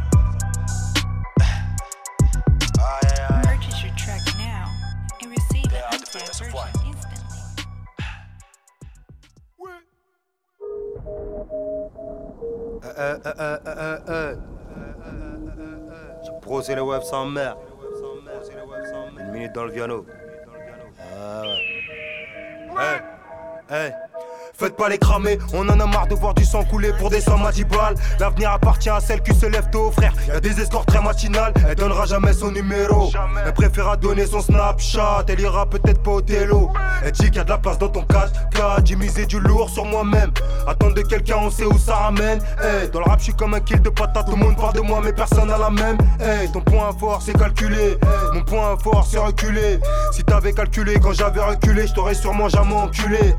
[3.43, 4.71] Purchase ah, your track now
[5.21, 6.47] and receive an version
[6.91, 7.15] instantly.
[16.75, 17.57] Le web sans mer.
[19.19, 20.05] Une minute dans le piano.
[21.17, 21.43] Ah.
[22.77, 22.99] Hey,
[23.69, 24.04] hey.
[24.57, 27.19] Faites pas les cramer, on en a marre de voir du sang couler pour des
[27.19, 27.95] sommes à 10 balles.
[28.19, 30.13] L'avenir appartient à celle qui se lève tôt, frère.
[30.29, 33.11] Y'a des escorts très matinales, elle donnera jamais son numéro.
[33.45, 36.71] Elle préférera donner son Snapchat, elle ira peut-être pas au télo.
[37.03, 39.69] Elle dit qu'il y a de la place dans ton 4K, j'ai misé du lourd
[39.69, 40.31] sur moi-même.
[40.65, 42.39] Attendre de quelqu'un, on sait où ça ramène.
[42.93, 44.81] Dans le rap, je suis comme un kill de patate, tout le monde parle de
[44.81, 45.97] moi, mais personne n'a la même.
[46.21, 47.97] Hey, ton point fort, c'est calculé.
[48.33, 49.81] Mon point fort, c'est reculé.
[50.13, 53.35] Si t'avais calculé quand j'avais reculé, je t'aurais sûrement jamais enculé.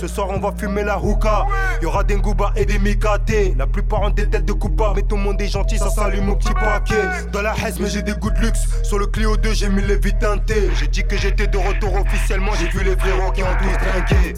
[0.00, 1.46] Ce on va fumer la hookah.
[1.82, 3.56] Y'aura des Ngouba et des Mikate.
[3.56, 6.30] La plupart ont des têtes de coupables, mais tout le monde est gentil, ça s'allume
[6.30, 7.02] au petit paquet.
[7.32, 8.66] Dans la Hesse, mais j'ai des goûts de luxe.
[8.82, 10.70] Sur le Clio 2, j'ai mis les vies teintées.
[10.74, 14.34] J'ai dit que j'étais de retour officiellement, j'ai vu les frérots qui ont tous trinqué.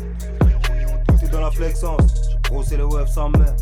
[1.20, 3.54] C'est dans la flexence, j'ai brossé le web sans mère.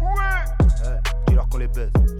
[0.00, 1.06] Ouais!
[1.28, 2.15] dis-leur qu'on les les baisse.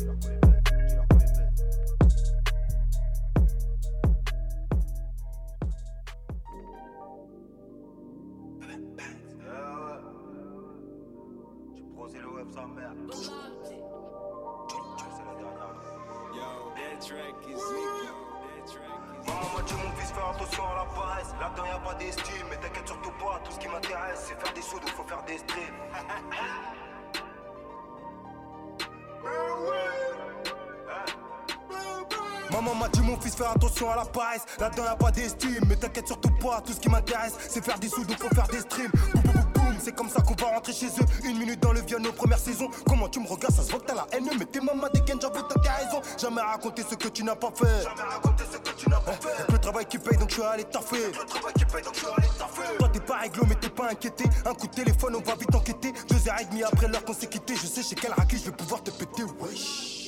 [34.58, 37.88] Là-dedans y'a pas d'estime Mais t'inquiète surtout pas Tout ce qui m'intéresse c'est faire des
[37.88, 38.90] sous donc faut faire des streams.
[38.90, 41.06] Boum, boum, boum, boum, C'est comme ça qu'on va rentrer chez eux.
[41.24, 43.86] Une minute dans le Viano première saison Comment tu me regardes ça se voit que
[43.86, 46.00] t'as la haine Mais t'es maman des gains j'avoue t'as raison.
[46.18, 47.82] Jamais raconter ce que tu n'as pas fait.
[47.82, 49.38] Jamais raconter ce que tu n'as pas fait.
[49.38, 51.06] Y'a que le travail qui paye donc je suis allé taffer.
[51.06, 52.76] Le travail qui paye donc je suis allé taffer.
[52.78, 54.24] Toi t'es pas réglo mais t'es pas inquiété.
[54.46, 55.92] Un coup de téléphone on va vite enquêter.
[56.08, 58.44] Deux heures et demie après l'heure qu'on s'est quitté Je sais chez quel raclé je
[58.46, 59.24] vais pouvoir te péter.
[59.40, 60.06] Wesh.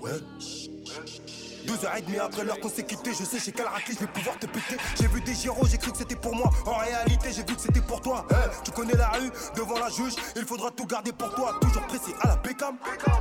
[0.00, 1.21] Wesh
[1.62, 4.00] deux heures et demie après l'heure qu'on s'est quitté, je sais chez quel raclé je
[4.00, 4.76] vais pouvoir te péter.
[4.98, 6.50] J'ai vu des gyros, j'ai cru que c'était pour moi.
[6.66, 8.26] En réalité, j'ai vu que c'était pour toi.
[8.64, 11.54] Tu connais la rue, devant la juge, il faudra tout garder pour toi.
[11.60, 12.76] Toujours pressé à la Beckham,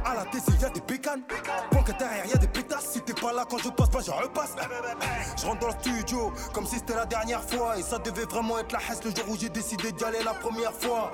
[0.06, 1.24] à la TC, y a des bécanes.
[1.72, 2.90] Bon qu'à derrière, y a des pétasses.
[2.92, 4.52] Si t'es pas là quand je passe pas, je repasse.
[5.38, 7.78] Je rentre dans le studio, comme si c'était la dernière fois.
[7.78, 10.34] Et ça devait vraiment être la hesse le jour où j'ai décidé d'y aller la
[10.34, 11.12] première fois.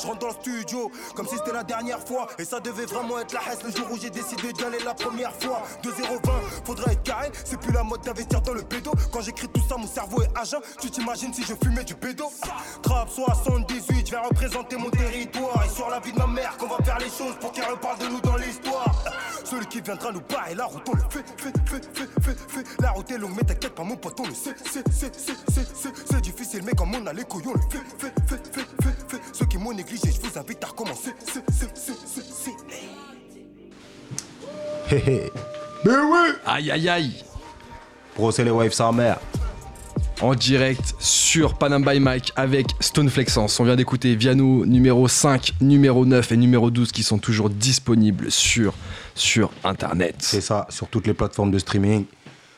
[0.00, 2.28] Je rentre dans le studio, comme si c'était la dernière fois.
[2.38, 4.94] Et ça devait vraiment être la hesse le jour où j'ai décidé d'y aller la
[4.94, 5.62] première fois.
[5.82, 6.40] 2-0 bain.
[6.64, 8.92] Faudra être carré, c'est plus la mode d'investir dans le pédo.
[9.12, 10.58] Quand j'écris tout ça, mon cerveau est agent.
[10.80, 12.30] Tu t'imagines si je fumais du pédo
[12.82, 15.64] Trap 78, je vais représenter mon territoire.
[15.64, 17.98] Et sur la vie de ma mère, qu'on va faire les choses pour qu'elle reparle
[17.98, 19.04] de nous dans l'histoire.
[19.44, 22.64] Celui qui viendra nous barrer la route, on le fait, fait, fait, fait, fait, fait.
[22.80, 25.36] La route est longue, mais t'inquiète pas, mon pote, on le sait, c'est, c'est, c'est,
[25.48, 25.66] c'est,
[26.04, 28.96] c'est, difficile, mais comme on a les couilles, on le fait, fait, fait, fait, fait,
[29.08, 29.20] fait.
[29.32, 32.54] Ceux qui m'ont négligé, je vous invite à recommencer, c'est, c'est, c'est, c'est, c'est.
[34.90, 35.32] Hé hé.
[35.84, 37.12] Mais oui Aïe aïe aïe
[38.16, 39.18] Bro, c'est les waves sa mère.
[40.20, 43.60] En direct sur Panam by Mike avec Stone Flexence.
[43.60, 48.28] On vient d'écouter Viano numéro 5, numéro 9 et numéro 12 qui sont toujours disponibles
[48.32, 48.74] sur,
[49.14, 50.16] sur internet.
[50.18, 52.04] C'est ça, sur toutes les plateformes de streaming.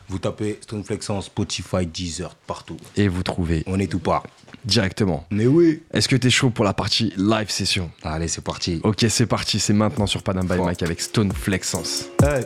[0.09, 2.79] Vous tapez Stoneflexence, Spotify, Deezer, partout.
[2.97, 4.25] Et vous trouvez On est tout part.
[4.65, 5.25] directement.
[5.31, 5.83] Mais oui.
[5.93, 7.91] Est-ce que t'es chaud pour la partie live session?
[8.03, 8.81] Allez, c'est parti.
[8.83, 10.57] Ok, c'est parti, c'est maintenant sur Panam by.
[10.59, 12.07] Mike avec Stone Flexence.
[12.23, 12.45] Hey,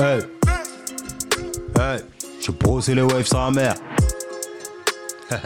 [0.00, 0.20] hey,
[1.78, 2.00] hey.
[2.40, 3.74] Je brossé les waves sans mère.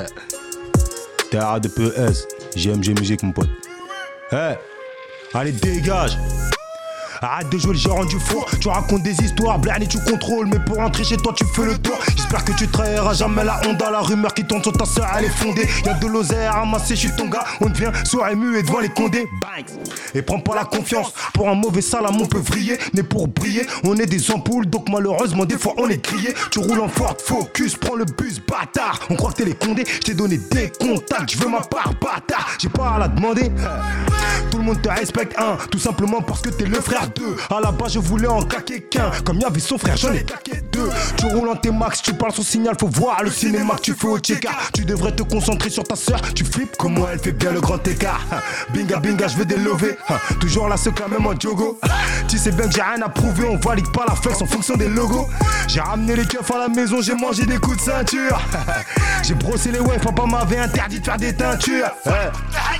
[1.30, 2.26] Terre de PS,
[2.56, 3.48] GMG musique mon pote.
[4.30, 4.56] Hey,
[5.34, 6.16] allez dégage.
[7.20, 10.58] Arrête de jouer le gérant du four, tu racontes des histoires, Blarney tu contrôles, mais
[10.60, 11.98] pour rentrer chez toi tu fais le tour.
[12.24, 15.26] J'espère que tu trahiras jamais la honte la rumeur qui tourne sur ta soeur, elle
[15.26, 15.68] est fondée.
[15.84, 18.80] Y'a de l'oseille à ramasser, je suis ton gars, on devient sourd et muet devant
[18.80, 19.28] les condés.
[20.14, 23.66] Et prends pas la confiance, pour un mauvais salam on peut vriller, mais pour briller,
[23.84, 26.32] on est des ampoules, donc malheureusement des fois on est grillé.
[26.50, 29.00] Tu roules en Ford Focus, prends le bus, bâtard.
[29.10, 31.92] On croit que t'es les condés, je t'ai donné des contacts, je veux ma part,
[32.00, 32.48] bâtard.
[32.58, 33.52] J'ai pas à la demander.
[34.50, 37.36] Tout le monde te respecte, un, tout simplement parce que t'es le frère d'eux.
[37.50, 39.10] À la base, je voulais en claquer qu'un.
[39.24, 40.88] Comme y'avait son frère, j'en ai claqué deux.
[41.16, 44.06] Tu roules en T-Max, tu parles son signal, faut voir le cinéma que tu fais
[44.06, 44.50] au tchéka.
[44.72, 47.86] Tu devrais te concentrer sur ta soeur, tu flippes comment elle fait bien le grand
[47.86, 48.20] écart.
[48.72, 49.96] Binga, binga, je veux des levées.
[50.40, 51.78] Toujours la seule même en jogo.
[52.28, 54.76] Tu sais bien que j'ai rien à prouver, on valide pas la flex en fonction
[54.76, 55.28] des logos.
[55.68, 58.40] J'ai ramené les keufs à la maison, j'ai mangé des coups de ceinture.
[59.22, 61.90] J'ai brossé les waves, papa m'avait interdit de faire des teintures.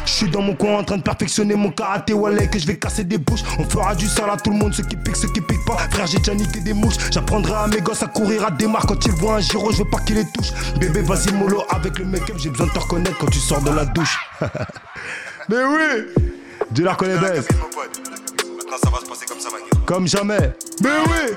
[0.05, 2.77] Je suis dans mon coin en train de perfectionner mon karaté Wallet que je vais
[2.77, 5.29] casser des bouches On fera du sale à tout le monde Ceux qui piquent, ceux
[5.29, 8.47] qui piquent pas Frère j'ai déjà niqué des mouches J'apprendrai à mes gosses à courir
[8.47, 11.63] à démarre Quand ils un giro je veux pas qu'ils les touchent Bébé vas-y mollo
[11.71, 14.19] avec le make-up J'ai besoin de te reconnaître quand tu sors de la douche.
[15.49, 16.25] Mais oui
[16.71, 19.49] Dieu la reconnaît baisse Maintenant ça va se passer comme ça.
[19.87, 20.53] Comme jamais.
[20.83, 21.35] Mais oui.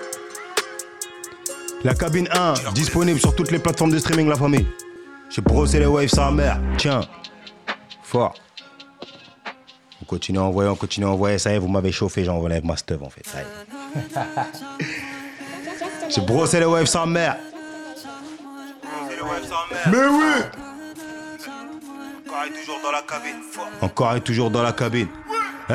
[1.84, 4.68] La cabine 1 Disponible sur toutes les plateformes de streaming la famille.
[5.30, 6.60] J'ai brossé les waves sa mère.
[6.78, 7.02] Tiens.
[8.04, 8.34] Fort.
[10.02, 11.38] On continue à envoyer, on continue à envoyer.
[11.38, 13.26] Ça y est, vous m'avez chauffé, j'enlève ma stuff en fait.
[13.28, 14.26] Ça y est.
[16.10, 17.38] J'ai brossé les waves sans mère.
[19.88, 20.34] Mais oui
[22.28, 23.42] Encore et toujours dans la cabine.
[23.82, 25.08] Encore et toujours dans la cabine.
[25.70, 25.74] Eh,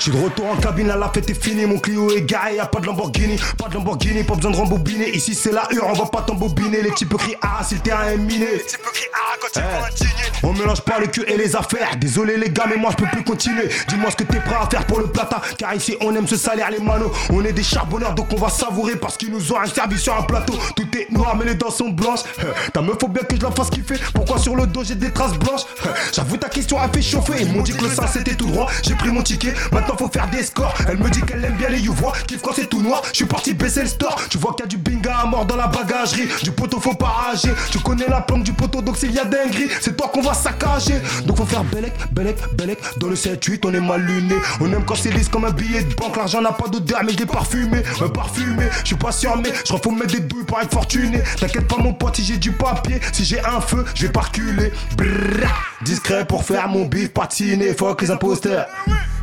[0.00, 2.56] je suis de retour en cabine, là la fête est finie, mon Clio est garé,
[2.56, 5.10] y'a pas de Lamborghini, pas de Lamborghini, pas besoin de rembobiner.
[5.10, 8.06] Ici c'est la hure, on va pas t'embobiner, les types crient ah si le terrain
[8.08, 8.46] est miné.
[8.66, 10.10] Tu peux crier ah quand tu Eh, vois un dîner.
[10.42, 11.96] On mélange pas le cul et les affaires.
[11.98, 13.68] Désolé les gars, mais moi je peux plus continuer.
[13.88, 15.42] Dis-moi ce que t'es prêt à faire pour le plata.
[15.58, 17.10] Car ici on aime se salir les manos.
[17.30, 20.16] On est des charbonneurs donc on va savourer parce qu'ils nous ont un servi sur
[20.16, 20.54] un plateau.
[20.74, 22.20] Tout est noir mais les dents sont blanches.
[22.38, 23.96] Eh, Ta meuf faut bien que je la fasse kiffer.
[24.14, 25.62] Pourquoi sur le dos j'ai des traces blanches?
[25.84, 27.34] Eh, J'avoue ta question a fait chauffer.
[27.42, 28.66] Ils m'ont dit que le sein c'était tout droit.
[28.82, 29.52] J'ai pris mon ticket.
[29.72, 30.74] Maintenant faut faire des scores.
[30.88, 32.12] Elle me dit qu'elle aime bien les youvois.
[32.26, 33.02] Kiffe quand c'est tout noir.
[33.10, 34.16] Je suis parti baisser le store.
[34.28, 36.28] Tu vois qu'il y a du binga à mort dans la bagagerie.
[36.42, 37.52] Du poteau faut pas rager.
[37.70, 40.34] Tu connais la planque du poteau donc s'il y a dinguerie, c'est toi qu'on va
[40.34, 41.00] saccager.
[41.24, 42.78] Donc faut faire belek, belek, belek.
[42.98, 44.34] Dans le 7-8, on est mal luné.
[44.60, 46.16] On aime quand c'est lisse comme un billet de banque.
[46.16, 47.82] L'argent n'a pas d'odeur, mais je l'ai parfumé.
[48.00, 51.22] Euh, parfumé, je suis patient, mais je faut mettre des douilles pour être fortuné.
[51.38, 54.20] T'inquiète pas, mon pote, si j'ai du papier, si j'ai un feu, je vais pas
[54.20, 54.72] reculer.
[54.96, 55.48] Brrr,
[55.82, 57.74] discret pour faire mon bif, patiner.
[57.74, 58.66] Fuck les imposteurs.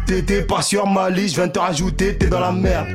[0.08, 2.88] T'étais pas sur ma liste, je viens de te rajouter, t'es dans la merde.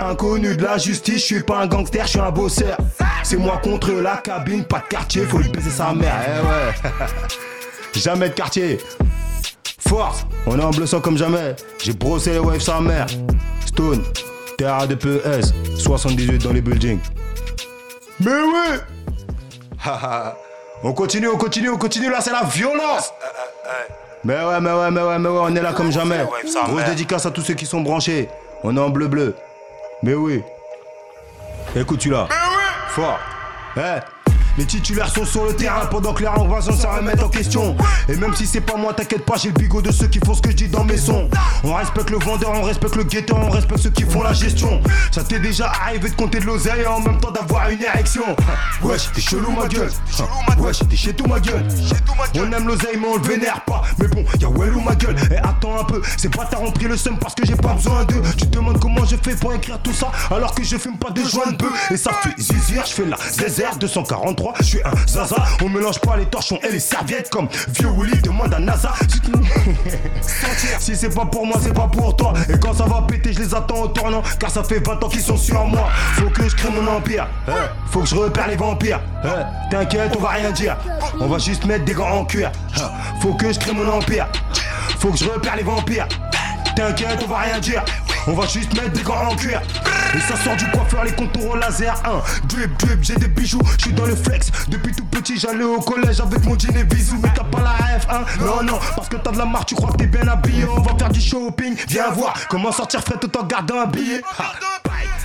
[0.00, 2.76] Inconnu de la justice, je suis pas un gangster, je suis un bosseur.
[3.22, 6.16] C'est moi contre la cabine, pas de quartier, faut lui baiser sa mère.
[6.26, 6.90] Eh ouais.
[7.94, 8.78] jamais de quartier.
[9.78, 11.54] Force, on est en bleu sang comme jamais.
[11.80, 13.06] J'ai brossé les waves sa mère.
[13.64, 14.02] Stone,
[14.56, 16.98] terre de PS, 78 dans les buildings.
[18.18, 18.78] Mais oui
[20.82, 23.12] On continue, on continue, on continue, là c'est la violence
[24.24, 26.24] Mais ouais, mais ouais, mais ouais, mais ouais, on est là comme jamais.
[26.66, 28.28] Grosse dédicace à tous ceux qui sont branchés.
[28.64, 29.34] On est en bleu bleu.
[30.02, 30.42] Mais oui.
[31.76, 32.28] Écoute tu là.
[32.88, 33.18] Fort.
[33.76, 34.00] Eh.
[34.58, 37.76] Les titulaires sont sur le terrain pendant que les renvoiements se remettent en question.
[38.08, 40.34] Et même si c'est pas moi, t'inquiète pas, j'ai le bigot de ceux qui font
[40.34, 41.30] ce que je dis dans mes sons.
[41.62, 44.80] On respecte le vendeur, on respecte le guetteur, on respecte ceux qui font la gestion.
[45.12, 48.24] Ça t'est déjà arrivé de compter de l'oseille et en même temps d'avoir une érection.
[48.82, 49.92] Wesh, t'es chelou ma gueule.
[50.58, 51.64] Wesh, t'es chez tout ma gueule.
[52.34, 53.82] On aime l'oseille mais on le vénère pas.
[54.00, 55.14] Mais bon, y'a Wellou ma gueule.
[55.30, 56.02] Et attends un peu.
[56.16, 58.22] C'est pas t'as rempli le seum parce que j'ai pas besoin d'eux.
[58.36, 61.10] Tu te demandes comment je fais pour écrire tout ça alors que je fume pas
[61.10, 61.92] de joint de bœuf.
[61.92, 64.47] Et ça fait zizir, je fais la ZR 243.
[64.60, 65.36] Je suis un zaza.
[65.62, 68.92] On mélange pas les torchons et les serviettes comme vieux Willy demande à NASA.
[70.78, 72.32] Si c'est pas pour moi, c'est pas pour toi.
[72.48, 74.22] Et quand ça va péter, je les attends au tournant.
[74.38, 75.88] Car ça fait 20 ans qu'ils sont sur moi.
[76.14, 77.26] Faut que je crée mon empire.
[77.46, 77.52] hein?
[77.90, 79.00] Faut que je repère les vampires.
[79.24, 79.44] hein?
[79.70, 80.76] T'inquiète, on va rien dire.
[81.20, 82.50] On va juste mettre des gants en cuir.
[82.78, 82.90] hein?
[83.20, 84.26] Faut que je crée mon empire.
[84.98, 86.06] Faut que je repère les vampires.
[86.76, 87.82] T'inquiète, on va rien dire.
[88.28, 89.62] On va juste mettre des gants en cuir.
[90.14, 91.94] Et ça sort du coiffeur, les contours au laser.
[92.04, 92.20] Hein.
[92.44, 94.50] Drip, drip, j'ai des bijoux, je suis dans le flex.
[94.68, 97.18] Depuis tout petit, j'allais au collège avec mon jean et bisous.
[97.22, 98.24] Mais t'as pas la ref, hein?
[98.40, 100.66] Non, non, parce que t'as de la marque, tu crois que t'es bien habillé.
[100.66, 104.20] On va faire du shopping, viens voir comment sortir frais tout en gardant un billet.
[104.38, 104.44] Ha.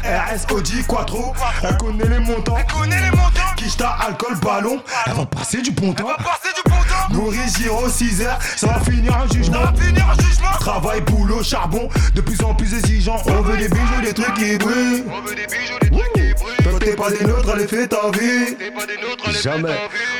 [0.03, 2.57] RS Audi Quattro, elle connaît les montants.
[3.55, 6.07] Kishta, alcool, ballon, elle va passer du bon temps.
[7.09, 9.61] Maurice Giro, 6 heures, ça va finir un jugement.
[10.59, 13.21] Travail, boulot, charbon, de plus en plus exigeant.
[13.27, 15.03] On veut des bijoux, des trucs qui brillent.
[15.03, 16.03] Toi
[16.83, 18.55] t'es pas des nôtres, allez fais ta vie.
[19.41, 19.75] Jamais.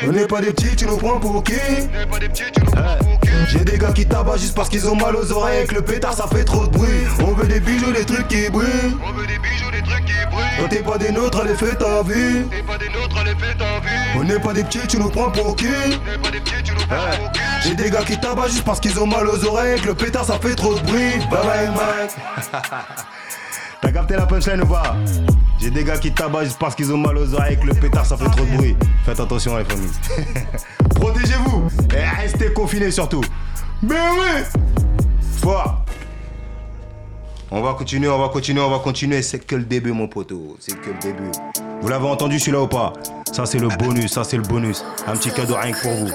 [0.06, 1.54] On n'est pas des petits, tu nous prends pour qui?
[3.50, 6.14] J'ai des gars qui tabassent juste parce qu'ils ont mal aux oreilles que le pétard
[6.14, 6.90] ça fait trop de bruit.
[7.20, 8.98] On veut des bijoux, des trucs qui brillent.
[10.58, 12.44] Toi t'es pas des nôtres, allez fais ta vie.
[14.16, 15.68] On n'est pas des petits, tu nous prends pour qui?
[17.64, 20.26] J'ai des gars qui tabassent juste parce qu'ils ont mal aux oreilles que le pétard
[20.26, 21.18] ça fait trop de bruit.
[21.30, 22.54] Bye bye Mike.
[23.84, 24.96] T'as capté la punchline ou pas
[25.60, 28.06] J'ai des gars qui tabassent juste parce qu'ils ont mal aux oreilles que le pétard
[28.06, 28.78] ça fait trop de bruit.
[29.06, 29.90] Faites attention les familles.
[30.96, 33.24] Protégez-vous et restez confinés surtout.
[33.82, 34.62] Mais oui
[35.42, 35.84] Fort
[37.56, 39.22] on va continuer, on va continuer, on va continuer.
[39.22, 40.58] C'est que le début, mon poteau.
[40.60, 41.30] C'est que le début.
[41.82, 42.94] Vous l'avez entendu celui-là ou pas
[43.32, 44.12] Ça, c'est le bonus.
[44.12, 44.84] Ça, c'est le bonus.
[45.06, 46.10] Un petit cadeau rien que pour vous.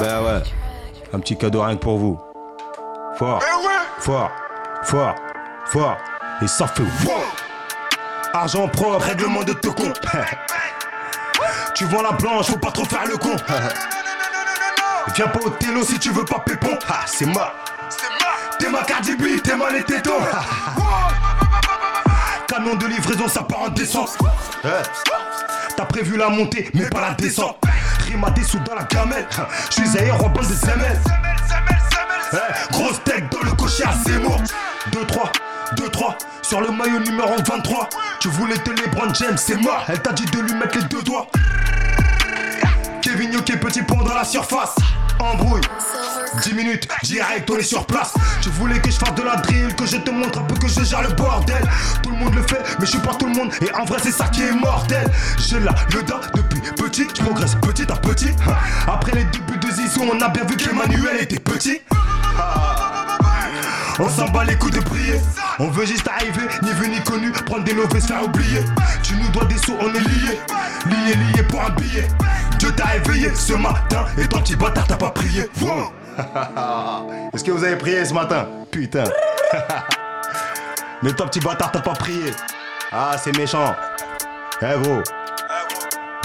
[0.00, 0.42] Ben ouais.
[1.12, 2.18] Un petit cadeau rien que pour vous.
[3.16, 3.40] Fort.
[4.00, 4.30] Fort.
[4.82, 5.14] Fort.
[5.66, 5.96] Fort.
[6.40, 7.24] Et ça fait wow.
[8.32, 9.92] Argent propre, règlement de te con.
[11.74, 13.34] tu vends la blanche, faut pas trop faire le con.
[15.14, 16.78] Viens pas au télo si tu veux pas pépon.
[16.88, 17.52] Ah, c'est ma.
[18.58, 20.20] T'es ma Cardi B, t'es ma les tétons.
[22.46, 24.16] Camion de livraison, ça part en descente.
[25.76, 27.56] T'as prévu la montée, mais pas la descente.
[28.34, 29.26] Des sous dans la gamelle.
[29.70, 31.00] Je suis ailleurs en bande de semelles.
[32.72, 34.40] Grosse tête dans le cocher à Zemmour.
[34.90, 35.30] 2-3,
[35.76, 37.88] 2-3, sur le maillot numéro 23.
[38.20, 39.84] Tu voulais te les James, c'est mort.
[39.88, 41.28] Elle t'a dit de lui mettre les deux doigts.
[43.02, 44.74] Kevin Yoke, petit pont dans la surface.
[45.18, 45.62] Embrouille.
[46.42, 48.12] 10 minutes, direct, on est sur place.
[48.40, 50.68] Tu voulais que je fasse de la drill, que je te montre un peu que
[50.68, 51.62] je gère le bordel.
[52.02, 53.50] Tout le monde le fait, mais je suis pas tout le monde.
[53.60, 55.10] Et en vrai, c'est ça qui est mortel.
[55.38, 58.30] J'ai là le dos depuis petit, je progresse petit à petit.
[58.86, 61.80] Après les débuts de Zizou, on a bien vu qu'Emmanuel était petit.
[64.00, 65.20] On s'en bat les coups de briller.
[65.58, 68.60] On veut juste arriver, ni vu ni connu, prendre des se faire oublier.
[69.02, 70.38] Tu nous dois des sous, on est liés.
[70.86, 72.06] Liés, liés pour un billet.
[72.58, 75.40] Dieu t'a éveillé ce matin et ton petit bâtard t'as pas prié.
[77.32, 78.46] Est-ce que vous avez prié ce matin?
[78.70, 79.04] Putain.
[81.02, 82.30] Mais ton petit bâtard t'as pas prié.
[82.92, 83.74] Ah, c'est méchant.
[84.62, 85.02] Eh gros.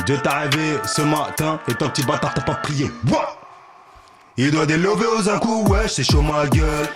[0.06, 2.92] Dieu t'a réveillé ce matin et ton petit bâtard t'as pas prié.
[4.38, 6.90] Il doit lovés aux un coup, ouais, c'est chaud ma gueule.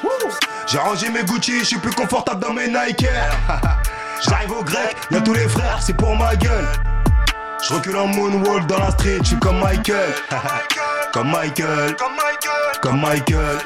[0.68, 3.08] J'ai rangé mes Gucci, je suis plus confortable dans mes Nike.
[4.28, 6.68] J'arrive au grec, y'a tous les frères, c'est pour ma gueule.
[7.66, 10.14] Je recule en moonwalk dans la street, je suis comme Michael.
[11.14, 11.96] comme Michael.
[12.82, 13.60] Comme Michael.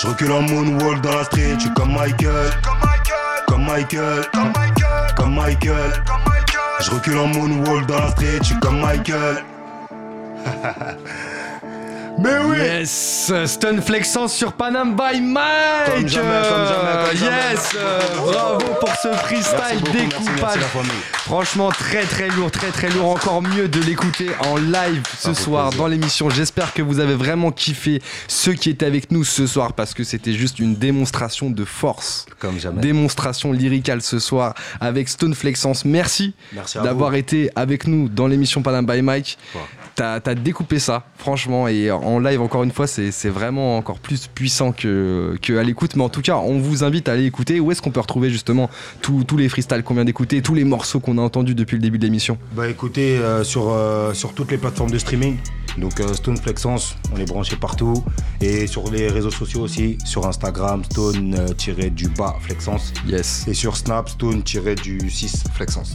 [0.00, 2.50] Je recule en moonwalk dans la street, je suis comme Michael.
[3.46, 4.24] Comme Michael.
[5.16, 6.02] Comme Michael.
[6.80, 9.44] Je recule en moonwalk dans la street, je suis comme Michael.
[12.18, 15.44] Mais oui Yes Stun flexant sur Panam by Mike
[15.94, 17.52] Comme jamais, comme jamais, comme jamais.
[17.52, 20.60] Yes euh, Bravo pour ce freestyle découpage.
[21.12, 25.68] Franchement très très lourd, très très lourd Encore mieux de l'écouter en live ce soir
[25.68, 25.82] plaisir.
[25.82, 29.74] dans l'émission J'espère que vous avez vraiment kiffé ceux qui étaient avec nous ce soir
[29.74, 32.80] Parce que c'était juste une démonstration de force Comme jamais.
[32.80, 38.62] Démonstration lyricale ce soir avec Stone Flexence Merci, Merci d'avoir été avec nous dans l'émission
[38.62, 39.60] Panam by Mike Ouais.
[39.96, 44.28] T'as as découpé ça, franchement, et en live, encore une fois, c'est vraiment encore plus
[44.28, 45.96] puissant que, que à l'écoute.
[45.96, 47.60] Mais en tout cas, on vous invite à aller écouter.
[47.60, 48.70] Où est-ce qu'on peut retrouver justement
[49.02, 51.82] tous tous les freestyles qu'on vient d'écouter, tous les morceaux qu'on a entendus depuis le
[51.82, 52.38] début de l'émission?
[52.54, 55.36] Bah écoutez, euh, sur, euh, sur toutes les plateformes de streaming,
[55.78, 58.04] donc euh, Stone Flexence, on est branché partout.
[58.40, 62.92] Et sur les réseaux sociaux aussi, sur Instagram, Stone-du-bas Flexence.
[63.06, 63.46] Yes.
[63.48, 65.94] Et sur Snap, Stone-du-6 Flexence.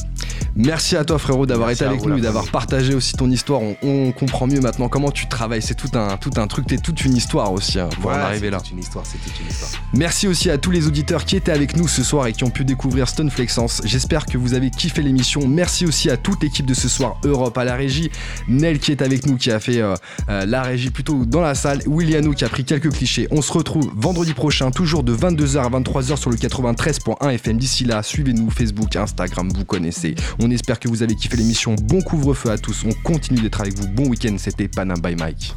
[0.56, 3.62] Merci à toi frérot d'avoir été avec nous et d'avoir partagé aussi ton histoire.
[3.62, 5.62] On, on comprend mieux maintenant comment tu travailles.
[5.62, 8.50] C'est tout un, tout un truc, t'es toute une histoire aussi hein, pour en arriver
[8.50, 8.58] là.
[8.58, 9.72] toute une histoire, c'est toute une histoire.
[9.94, 12.50] Merci aussi à tous les auditeurs qui étaient avec nous ce soir et qui ont
[12.50, 13.82] pu découvrir Stone Flexence.
[13.86, 15.48] J'espère que vous avez kiffé l'émission.
[15.48, 18.12] Merci aussi à toute l'équipe de ce soir Europe à la régie.
[18.48, 19.96] Nel qui est avec nous, qui a fait euh,
[20.30, 21.82] euh, la régie plutôt dans la salle.
[21.88, 23.28] Williano qui a pris quelques clichés.
[23.32, 27.58] On se retrouve vendredi prochain, toujours de 22h à 23h sur le 93.1 FM.
[27.58, 30.16] D'ici là, suivez-nous Facebook, Instagram, vous connaissez.
[30.40, 31.76] On espère que vous avez kiffé l'émission.
[31.76, 32.84] Bon couvre-feu à tous.
[32.86, 33.88] On continue d'être avec vous.
[33.88, 34.36] Bon week-end.
[34.38, 35.56] C'était Panam by Mike.